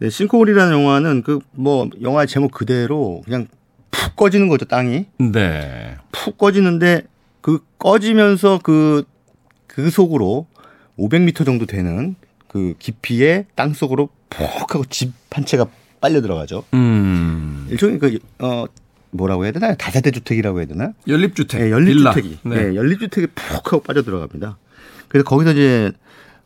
네, 0.00 0.10
싱크홀이라는 0.10 0.72
영화는 0.72 1.22
그 1.22 1.40
뭐 1.52 1.88
영화 2.02 2.26
제목 2.26 2.52
그대로 2.52 3.22
그냥 3.24 3.46
푹 3.90 4.16
꺼지는 4.16 4.48
거죠 4.48 4.64
땅이. 4.66 5.06
네. 5.18 5.96
푹 6.12 6.36
꺼지는데 6.36 7.04
그 7.40 7.60
꺼지면서 7.78 8.60
그 8.62 9.04
그 9.68 9.90
속으로 9.90 10.46
500m 10.98 11.44
정도 11.46 11.64
되는 11.66 12.16
그 12.48 12.74
깊이의 12.78 13.46
땅 13.54 13.72
속으로 13.72 14.08
푹 14.30 14.74
하고 14.74 14.84
집 14.90 15.12
한 15.30 15.44
채가 15.44 15.66
빨려 16.00 16.20
들어가죠. 16.20 16.64
음. 16.74 17.66
일종의 17.70 17.98
그, 17.98 18.18
어, 18.40 18.64
뭐라고 19.10 19.44
해야 19.44 19.52
되나? 19.52 19.74
다세대 19.74 20.10
주택이라고 20.10 20.58
해야 20.58 20.66
되나? 20.66 20.92
연립주택. 21.06 21.60
네, 21.60 21.70
연립주택이. 21.70 22.38
네. 22.44 22.56
네, 22.70 22.74
연립주택이 22.76 23.28
푹 23.34 23.66
하고 23.72 23.80
빠져 23.82 24.02
들어갑니다. 24.02 24.56
그래서 25.08 25.24
거기서 25.24 25.52
이제, 25.52 25.92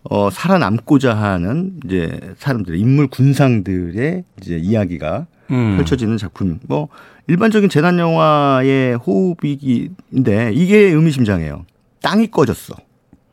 어, 0.04 0.30
살아남고자 0.30 1.14
하는 1.16 1.78
이제 1.86 2.18
사람들, 2.38 2.76
인물 2.76 3.06
군상들의 3.08 4.24
이제 4.40 4.56
이야기가 4.58 5.26
음. 5.50 5.76
펼쳐지는 5.76 6.16
작품. 6.18 6.58
뭐, 6.66 6.88
일반적인 7.28 7.68
재난 7.70 7.98
영화의 7.98 8.96
호흡이기인데 8.96 10.52
이게 10.54 10.76
의미심장해요. 10.78 11.64
땅이 12.02 12.30
꺼졌어. 12.30 12.74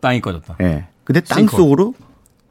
땅이 0.01 0.21
꺼졌다. 0.21 0.57
예. 0.61 0.63
네. 0.63 0.87
근데 1.03 1.21
땅 1.21 1.47
속으로 1.47 1.93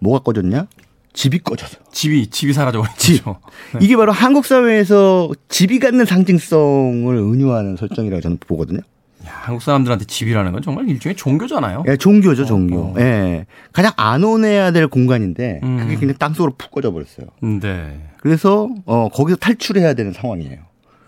뭐가 0.01 0.21
꺼졌냐? 0.21 0.67
집이 1.13 1.41
꺼져서. 1.41 1.79
집이 1.91 2.29
집이 2.29 2.53
사라져 2.53 2.81
버렸죠. 2.81 3.39
네. 3.75 3.79
이게 3.81 3.97
바로 3.97 4.13
한국 4.13 4.47
사회에서 4.47 5.31
집이 5.49 5.79
갖는 5.79 6.05
상징성을 6.05 7.15
은유하는 7.15 7.77
설정이라고 7.77 8.21
저는 8.21 8.39
보거든요. 8.41 8.81
한국 9.25 9.63
사람들한테 9.63 10.05
집이라는 10.05 10.53
건 10.53 10.63
정말 10.63 10.89
일종의 10.89 11.17
종교잖아요. 11.17 11.85
예, 11.89 11.97
종교죠, 11.97 12.45
종교. 12.45 12.79
어, 12.79 12.95
어. 12.97 13.01
예. 13.01 13.47
가장 13.73 13.93
안 13.97 14.23
오내야 14.23 14.71
될 14.71 14.87
공간인데 14.87 15.61
음. 15.63 15.79
그게 15.79 15.97
그냥 15.97 16.15
땅속으로 16.19 16.55
푹 16.57 16.71
꺼져 16.71 16.93
버렸어요. 16.93 17.27
네. 17.41 18.01
그래서 18.19 18.69
어 18.85 19.09
거기서 19.09 19.37
탈출해야 19.37 19.95
되는 19.95 20.13
상황이에요. 20.13 20.59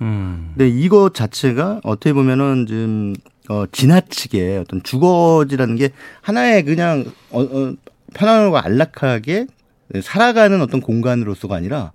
음. 0.02 0.52
근데 0.56 0.68
이것 0.68 1.14
자체가 1.14 1.80
어떻게 1.84 2.12
보면은 2.12 2.66
좀 2.66 3.14
어, 3.50 3.64
지나치게 3.72 4.58
어떤 4.58 4.80
주거지라는 4.84 5.74
게 5.74 5.90
하나의 6.22 6.64
그냥 6.64 7.04
어, 7.30 7.42
어, 7.42 7.74
편안하고 8.14 8.56
안락하게 8.58 9.46
살아가는 10.04 10.60
어떤 10.62 10.80
공간으로서가 10.80 11.56
아니라 11.56 11.90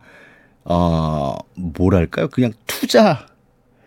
어 0.66 1.38
뭐랄까요 1.56 2.28
그냥 2.28 2.52
투자 2.68 3.26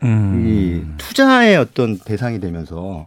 음. 0.03 0.47
이 0.47 0.97
투자의 0.97 1.57
어떤 1.59 1.99
대상이 1.99 2.41
되면서 2.41 3.07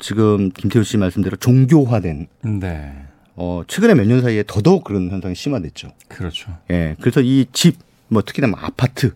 지금 0.00 0.50
김태우 0.50 0.82
씨 0.82 0.96
말씀대로 0.96 1.36
종교화된 1.36 2.26
네. 2.60 2.92
어 3.36 3.62
최근에 3.68 3.94
몇 3.94 4.06
년 4.08 4.22
사이에 4.22 4.42
더더욱 4.44 4.82
그런 4.82 5.08
현상이 5.10 5.34
심화됐죠. 5.36 5.92
그렇죠. 6.08 6.50
예. 6.70 6.96
그래서 7.00 7.20
이 7.20 7.46
집 7.52 7.76
뭐 8.08 8.22
특히나 8.22 8.46
뭐 8.48 8.58
아파트 8.60 9.14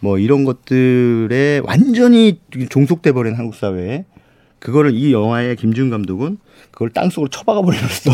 뭐 0.00 0.18
이런 0.18 0.44
것들에 0.44 1.60
완전히 1.64 2.40
종속돼 2.68 3.12
버린 3.12 3.34
한국 3.34 3.54
사회에 3.54 4.04
그거를 4.58 4.94
이 4.94 5.12
영화의 5.12 5.56
김준 5.56 5.90
감독은 5.90 6.38
그걸 6.70 6.90
땅속으로 6.90 7.28
처박아 7.28 7.62
버렸어. 7.62 8.10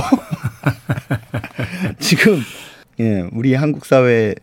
지금 1.99 2.41
예, 3.01 3.26
우리 3.33 3.55
한국 3.55 3.87
사회의 3.87 4.35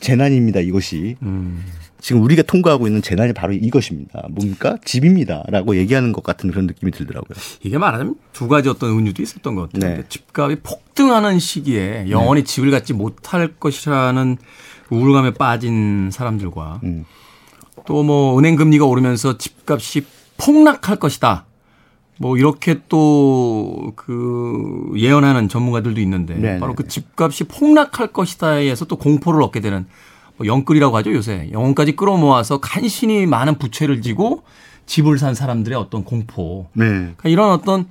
재난입니다. 0.00 0.60
이것이. 0.60 1.16
음. 1.22 1.64
지금 2.00 2.22
우리가 2.22 2.42
통과하고 2.42 2.86
있는 2.86 3.02
재난이 3.02 3.32
바로 3.32 3.52
이것입니다. 3.52 4.26
뭡니까? 4.30 4.76
집입니다 4.84 5.42
라고 5.48 5.76
얘기하는 5.76 6.12
것 6.12 6.22
같은 6.22 6.50
그런 6.50 6.66
느낌이 6.66 6.92
들더라고요. 6.92 7.36
이게 7.62 7.78
말하자면 7.78 8.14
두 8.32 8.48
가지 8.48 8.68
어떤 8.68 8.90
은유도 8.90 9.22
있었던 9.22 9.54
것 9.54 9.72
같아요. 9.72 9.96
네. 9.96 10.04
집값이 10.08 10.56
폭등하는 10.62 11.38
시기에 11.38 12.06
영원히 12.10 12.42
네. 12.42 12.46
집을 12.46 12.70
갖지 12.70 12.92
못할 12.92 13.48
것이라는 13.58 14.36
우울감에 14.90 15.34
빠진 15.34 16.10
사람들과 16.12 16.80
음. 16.84 17.04
또뭐 17.84 18.38
은행 18.38 18.56
금리가 18.56 18.84
오르면서 18.84 19.38
집값이 19.38 20.06
폭락할 20.36 20.96
것이다. 20.96 21.46
뭐 22.20 22.36
이렇게 22.36 22.80
또 22.88 23.78
그 24.08 24.92
예언하는 24.96 25.48
전문가들도 25.48 26.00
있는데 26.00 26.34
네네. 26.34 26.60
바로 26.60 26.74
그 26.74 26.88
집값이 26.88 27.44
폭락할 27.44 28.08
것이다에서 28.08 28.84
또 28.86 28.96
공포를 28.96 29.42
얻게 29.42 29.60
되는 29.60 29.86
뭐 30.38 30.46
영끌이라고 30.46 30.96
하죠 30.96 31.12
요새 31.12 31.48
영혼까지 31.52 31.92
끌어모아서 31.96 32.58
간신히 32.58 33.26
많은 33.26 33.58
부채를 33.58 34.00
지고 34.02 34.42
집을 34.86 35.18
산 35.18 35.34
사람들의 35.34 35.76
어떤 35.78 36.04
공포 36.04 36.68
네. 36.72 36.86
그러니까 36.86 37.28
이런 37.28 37.50
어떤 37.50 37.88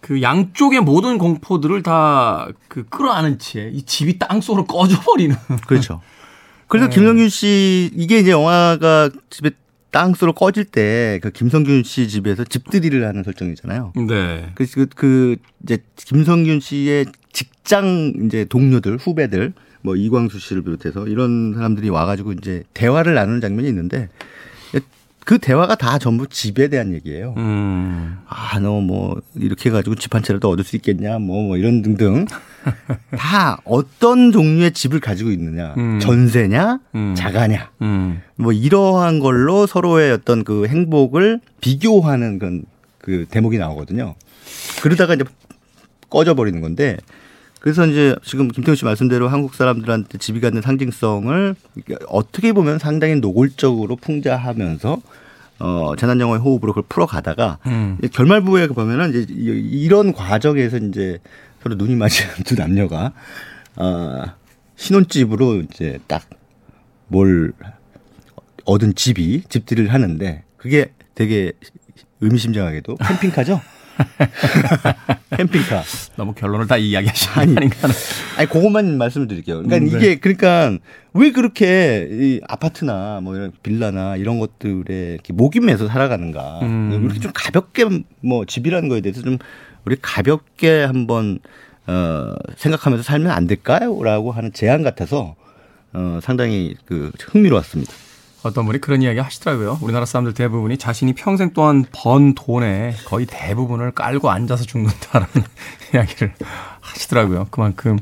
그 0.00 0.22
양쪽의 0.22 0.80
모든 0.80 1.18
공포들을 1.18 1.82
다 1.82 2.48
그 2.68 2.84
끌어안은 2.84 3.38
채 3.38 3.70
이 3.72 3.82
집이 3.82 4.18
땅 4.18 4.40
속으로 4.40 4.66
꺼져버리는 4.66 5.34
그렇죠. 5.66 6.00
그래서 6.68 6.88
네. 6.88 6.94
김성균 6.94 7.28
씨 7.30 7.90
이게 7.96 8.18
이제 8.20 8.30
영화가 8.30 9.10
집에 9.30 9.50
땅속으로 9.90 10.34
꺼질 10.34 10.66
때 10.66 11.18
그 11.22 11.30
김성균 11.30 11.82
씨 11.82 12.06
집에서 12.08 12.44
집들이를 12.44 13.06
하는 13.08 13.24
설정이잖아요. 13.24 13.94
네. 14.06 14.50
그래서 14.54 14.74
그, 14.76 14.86
그 14.94 15.36
이제 15.64 15.78
김성균 15.96 16.60
씨의 16.60 17.06
직장 17.32 18.12
이제 18.26 18.44
동료들 18.44 18.98
후배들 18.98 19.54
뭐 19.82 19.96
이광수 19.96 20.38
씨를 20.38 20.62
비롯해서 20.62 21.06
이런 21.06 21.54
사람들이 21.54 21.88
와가지고 21.88 22.32
이제 22.32 22.64
대화를 22.74 23.14
나누는 23.14 23.40
장면이 23.40 23.68
있는데 23.68 24.08
그 25.28 25.36
대화가 25.38 25.74
다 25.74 25.98
전부 25.98 26.26
집에 26.26 26.68
대한 26.68 26.94
얘기예요. 26.94 27.34
음. 27.36 28.16
아, 28.26 28.58
너 28.60 28.80
뭐 28.80 29.20
이렇게 29.34 29.68
해가지고 29.68 29.96
집한더 29.96 30.48
얻을 30.48 30.64
수 30.64 30.74
있겠냐, 30.76 31.18
뭐, 31.18 31.42
뭐 31.42 31.58
이런 31.58 31.82
등등 31.82 32.24
다 33.14 33.60
어떤 33.64 34.32
종류의 34.32 34.72
집을 34.72 35.00
가지고 35.00 35.30
있느냐, 35.30 35.74
음. 35.76 36.00
전세냐, 36.00 36.80
음. 36.94 37.14
자가냐, 37.14 37.72
음. 37.82 38.22
뭐 38.36 38.52
이러한 38.54 39.18
걸로 39.18 39.66
서로의 39.66 40.12
어떤 40.12 40.44
그 40.44 40.66
행복을 40.66 41.40
비교하는 41.60 42.38
그런 42.38 42.62
그 42.96 43.26
대목이 43.28 43.58
나오거든요. 43.58 44.14
그러다가 44.80 45.12
이제 45.12 45.24
꺼져 46.08 46.32
버리는 46.32 46.58
건데 46.62 46.96
그래서 47.68 47.86
이제 47.86 48.16
지금 48.24 48.48
김태우 48.48 48.74
씨 48.74 48.84
말씀대로 48.84 49.28
한국 49.28 49.54
사람들한테 49.54 50.18
집이 50.18 50.40
갖는 50.40 50.62
상징성을 50.62 51.54
어떻게 52.08 52.52
보면 52.52 52.78
상당히 52.78 53.16
노골적으로 53.16 53.96
풍자하면서 53.96 55.02
어, 55.60 55.92
재난영화의 55.98 56.40
호흡으로 56.40 56.72
그걸 56.72 56.84
풀어가다가 56.88 57.58
음. 57.66 57.98
결말부에 58.12 58.68
보면은 58.68 59.10
이제 59.10 59.26
이런 59.28 60.12
과정에서 60.12 60.78
이제 60.78 61.18
서로 61.62 61.74
눈이 61.74 61.96
맞은 61.96 62.44
두 62.44 62.54
남녀가 62.54 63.12
어, 63.76 64.24
신혼집으로 64.76 65.62
이제 65.70 65.98
딱 66.06 66.22
뭘 67.08 67.52
얻은 68.64 68.94
집이 68.94 69.44
집들이를 69.48 69.92
하는데 69.92 70.44
그게 70.56 70.92
되게 71.14 71.52
의미심장하게도 72.20 72.96
캠핑카죠. 72.96 73.60
캠핑카. 75.36 75.82
너무 76.16 76.34
결론을 76.34 76.66
다 76.66 76.76
이야기하시는 76.76 77.58
아니, 77.58 77.68
까 77.68 77.88
아니, 78.36 78.48
그것만 78.48 78.98
말씀을 78.98 79.28
드릴게요. 79.28 79.62
그러니까 79.62 79.76
음, 79.76 79.84
네. 79.84 79.96
이게, 79.96 80.20
그러니까 80.20 80.76
왜 81.14 81.32
그렇게 81.32 82.08
이 82.10 82.40
아파트나 82.46 83.20
뭐 83.22 83.36
이런 83.36 83.52
빌라나 83.62 84.16
이런 84.16 84.38
것들에 84.38 85.14
이렇게 85.14 85.32
목이 85.32 85.60
매서 85.60 85.88
살아가는가. 85.88 86.60
음. 86.62 87.00
이렇게 87.04 87.20
좀 87.20 87.32
가볍게 87.34 87.84
뭐 88.20 88.44
집이라는 88.44 88.88
거에 88.88 89.00
대해서 89.00 89.22
좀 89.22 89.38
우리 89.84 89.96
가볍게 90.00 90.84
한번 90.84 91.38
어, 91.86 92.34
생각하면서 92.56 93.02
살면 93.02 93.30
안 93.30 93.46
될까요? 93.46 93.98
라고 94.02 94.32
하는 94.32 94.52
제안 94.52 94.82
같아서 94.82 95.34
어, 95.92 96.18
상당히 96.22 96.76
그 96.84 97.10
흥미로웠습니다. 97.18 97.92
어떤 98.42 98.66
분이 98.66 98.80
그런 98.80 99.02
이야기 99.02 99.18
하시더라고요. 99.18 99.78
우리나라 99.82 100.06
사람들 100.06 100.34
대부분이 100.34 100.78
자신이 100.78 101.14
평생 101.14 101.52
동안 101.52 101.84
번 101.92 102.34
돈의 102.34 102.94
거의 103.04 103.26
대부분을 103.26 103.90
깔고 103.92 104.30
앉아서 104.30 104.64
죽는다라는 104.64 105.28
이야기를 105.94 106.34
하시더라고요. 106.80 107.48
그만큼 107.50 107.98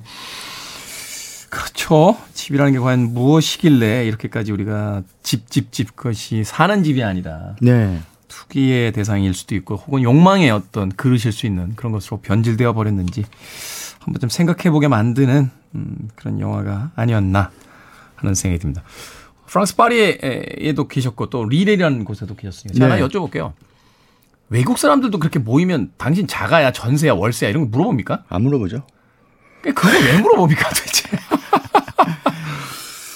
그렇죠. 1.49 2.19
집이라는 2.35 2.73
게 2.73 2.79
과연 2.79 3.15
무엇이길래 3.15 4.07
이렇게까지 4.07 4.53
우리가 4.53 5.03
집, 5.23 5.51
집, 5.51 5.73
집 5.73 5.97
것이 5.97 6.45
사는 6.45 6.83
집이 6.83 7.03
아니다. 7.03 7.57
네. 7.63 8.01
투기의 8.29 8.93
대상일 8.93 9.33
수도 9.33 9.55
있고 9.55 9.77
혹은 9.77 10.03
욕망의 10.03 10.51
어떤 10.51 10.91
그릇일 10.91 11.33
수 11.33 11.47
있는 11.47 11.75
그런 11.77 11.93
것으로 11.93 12.19
변질되어 12.21 12.75
버렸는지 12.75 13.25
한번 14.01 14.21
좀 14.21 14.29
생각해 14.29 14.71
보게 14.71 14.89
만드는 14.89 15.51
음, 15.75 16.09
그런 16.15 16.41
영화가 16.41 16.91
아니었나 16.95 17.51
하는 18.17 18.35
생각이 18.35 18.61
듭니다. 18.61 18.83
프랑스 19.47 19.77
파리에도 19.77 20.89
계셨고 20.89 21.31
또 21.31 21.45
리레라는 21.45 22.05
곳에도 22.05 22.35
계셨으니까 22.35 22.75
제가 22.75 22.87
네. 22.87 22.93
하나 23.01 23.09
여쭤볼게요. 23.09 23.53
외국 24.49 24.79
사람들도 24.79 25.19
그렇게 25.19 25.39
모이면 25.39 25.93
당신 25.97 26.27
자가야 26.27 26.73
전세야 26.73 27.15
월세야 27.15 27.51
이런 27.51 27.65
거 27.65 27.69
물어봅니까? 27.71 28.25
안 28.29 28.43
물어보죠. 28.43 28.87
그걸 29.63 29.93
왜 29.95 30.19
물어봅니까 30.21 30.69
도대체? 30.69 31.09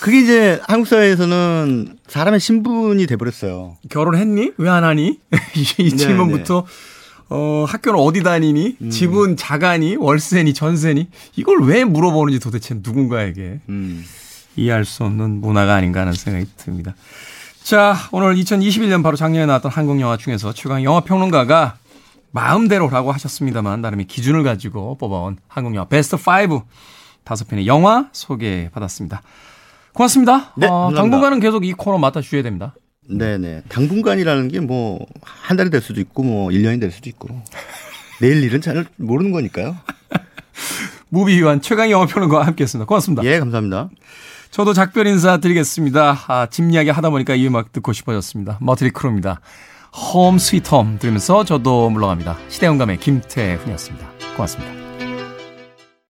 그게 0.00 0.20
이제 0.20 0.60
한국 0.66 0.88
사회에서는 0.88 1.98
사람의 2.06 2.40
신분이 2.40 3.06
돼버렸어요. 3.06 3.76
결혼했니? 3.90 4.52
왜 4.56 4.68
안 4.70 4.82
하니? 4.82 5.20
이 5.78 5.90
네, 5.90 5.96
질문부터 5.96 6.64
네. 6.66 6.72
어, 7.28 7.64
학교는 7.68 8.00
어디 8.00 8.22
다니니? 8.22 8.76
음. 8.80 8.90
집은 8.90 9.36
자가니? 9.36 9.96
월세니? 9.96 10.54
전세니? 10.54 11.08
이걸 11.36 11.62
왜 11.62 11.84
물어보는지 11.84 12.40
도대체 12.40 12.74
누군가에게. 12.82 13.60
음. 13.68 14.04
이해할 14.56 14.84
수 14.84 15.04
없는 15.04 15.40
문화가 15.40 15.74
아닌가 15.74 16.00
하는 16.00 16.12
생각이 16.12 16.46
듭니다. 16.56 16.94
자, 17.62 17.94
오늘 18.12 18.34
2021년 18.36 19.02
바로 19.02 19.16
작년에 19.16 19.46
나왔던 19.46 19.70
한국 19.70 20.00
영화 20.00 20.16
중에서 20.16 20.52
최강 20.52 20.82
영화 20.82 21.00
평론가가 21.00 21.76
마음대로라고 22.32 23.12
하셨습니다만 23.12 23.80
나름의 23.80 24.06
기준을 24.06 24.42
가지고 24.44 24.96
뽑아온 24.98 25.36
한국 25.48 25.74
영화 25.74 25.86
베스트 25.88 26.16
5 26.16 26.62
다섯 27.24 27.48
편의 27.48 27.66
영화 27.66 28.08
소개 28.12 28.70
받았습니다. 28.72 29.22
고맙습니다. 29.92 30.52
네, 30.56 30.66
어, 30.68 30.92
당분간은 30.94 31.40
계속 31.40 31.64
이 31.64 31.72
코너 31.72 31.98
맡아 31.98 32.20
주셔야 32.20 32.42
됩니다. 32.42 32.74
네네. 33.08 33.62
당분간이라는 33.68 34.48
게 34.48 34.60
뭐 34.60 35.00
한 35.22 35.56
달이 35.56 35.70
될 35.70 35.80
수도 35.80 36.00
있고 36.00 36.22
뭐 36.22 36.48
1년이 36.50 36.80
될 36.80 36.92
수도 36.92 37.08
있고 37.10 37.28
내일 38.20 38.42
일은 38.44 38.60
잘 38.60 38.86
모르는 38.96 39.32
거니까요. 39.32 39.76
무비유환 41.10 41.60
최광희 41.60 41.90
영화 41.90 42.06
평론가와 42.06 42.46
함께했습니다. 42.46 42.86
고맙습니다. 42.86 43.24
예, 43.24 43.38
감사합니다. 43.40 43.90
저도 44.50 44.72
작별 44.72 45.06
인사 45.06 45.36
드리겠습니다. 45.38 46.24
아, 46.26 46.46
집 46.50 46.70
이야기 46.70 46.90
하다 46.90 47.10
보니까 47.10 47.34
이 47.34 47.46
음악 47.46 47.72
듣고 47.72 47.92
싶어졌습니다. 47.92 48.58
머틀리 48.60 48.90
크루입니다. 48.90 49.40
Home 50.14 50.38
Sweet 50.38 50.74
Home 50.74 50.98
들으면서 50.98 51.44
저도 51.44 51.90
물러갑니다. 51.90 52.36
시대음감의 52.48 52.98
김태훈이었습니다. 52.98 54.08
고맙습니다. 54.36 54.79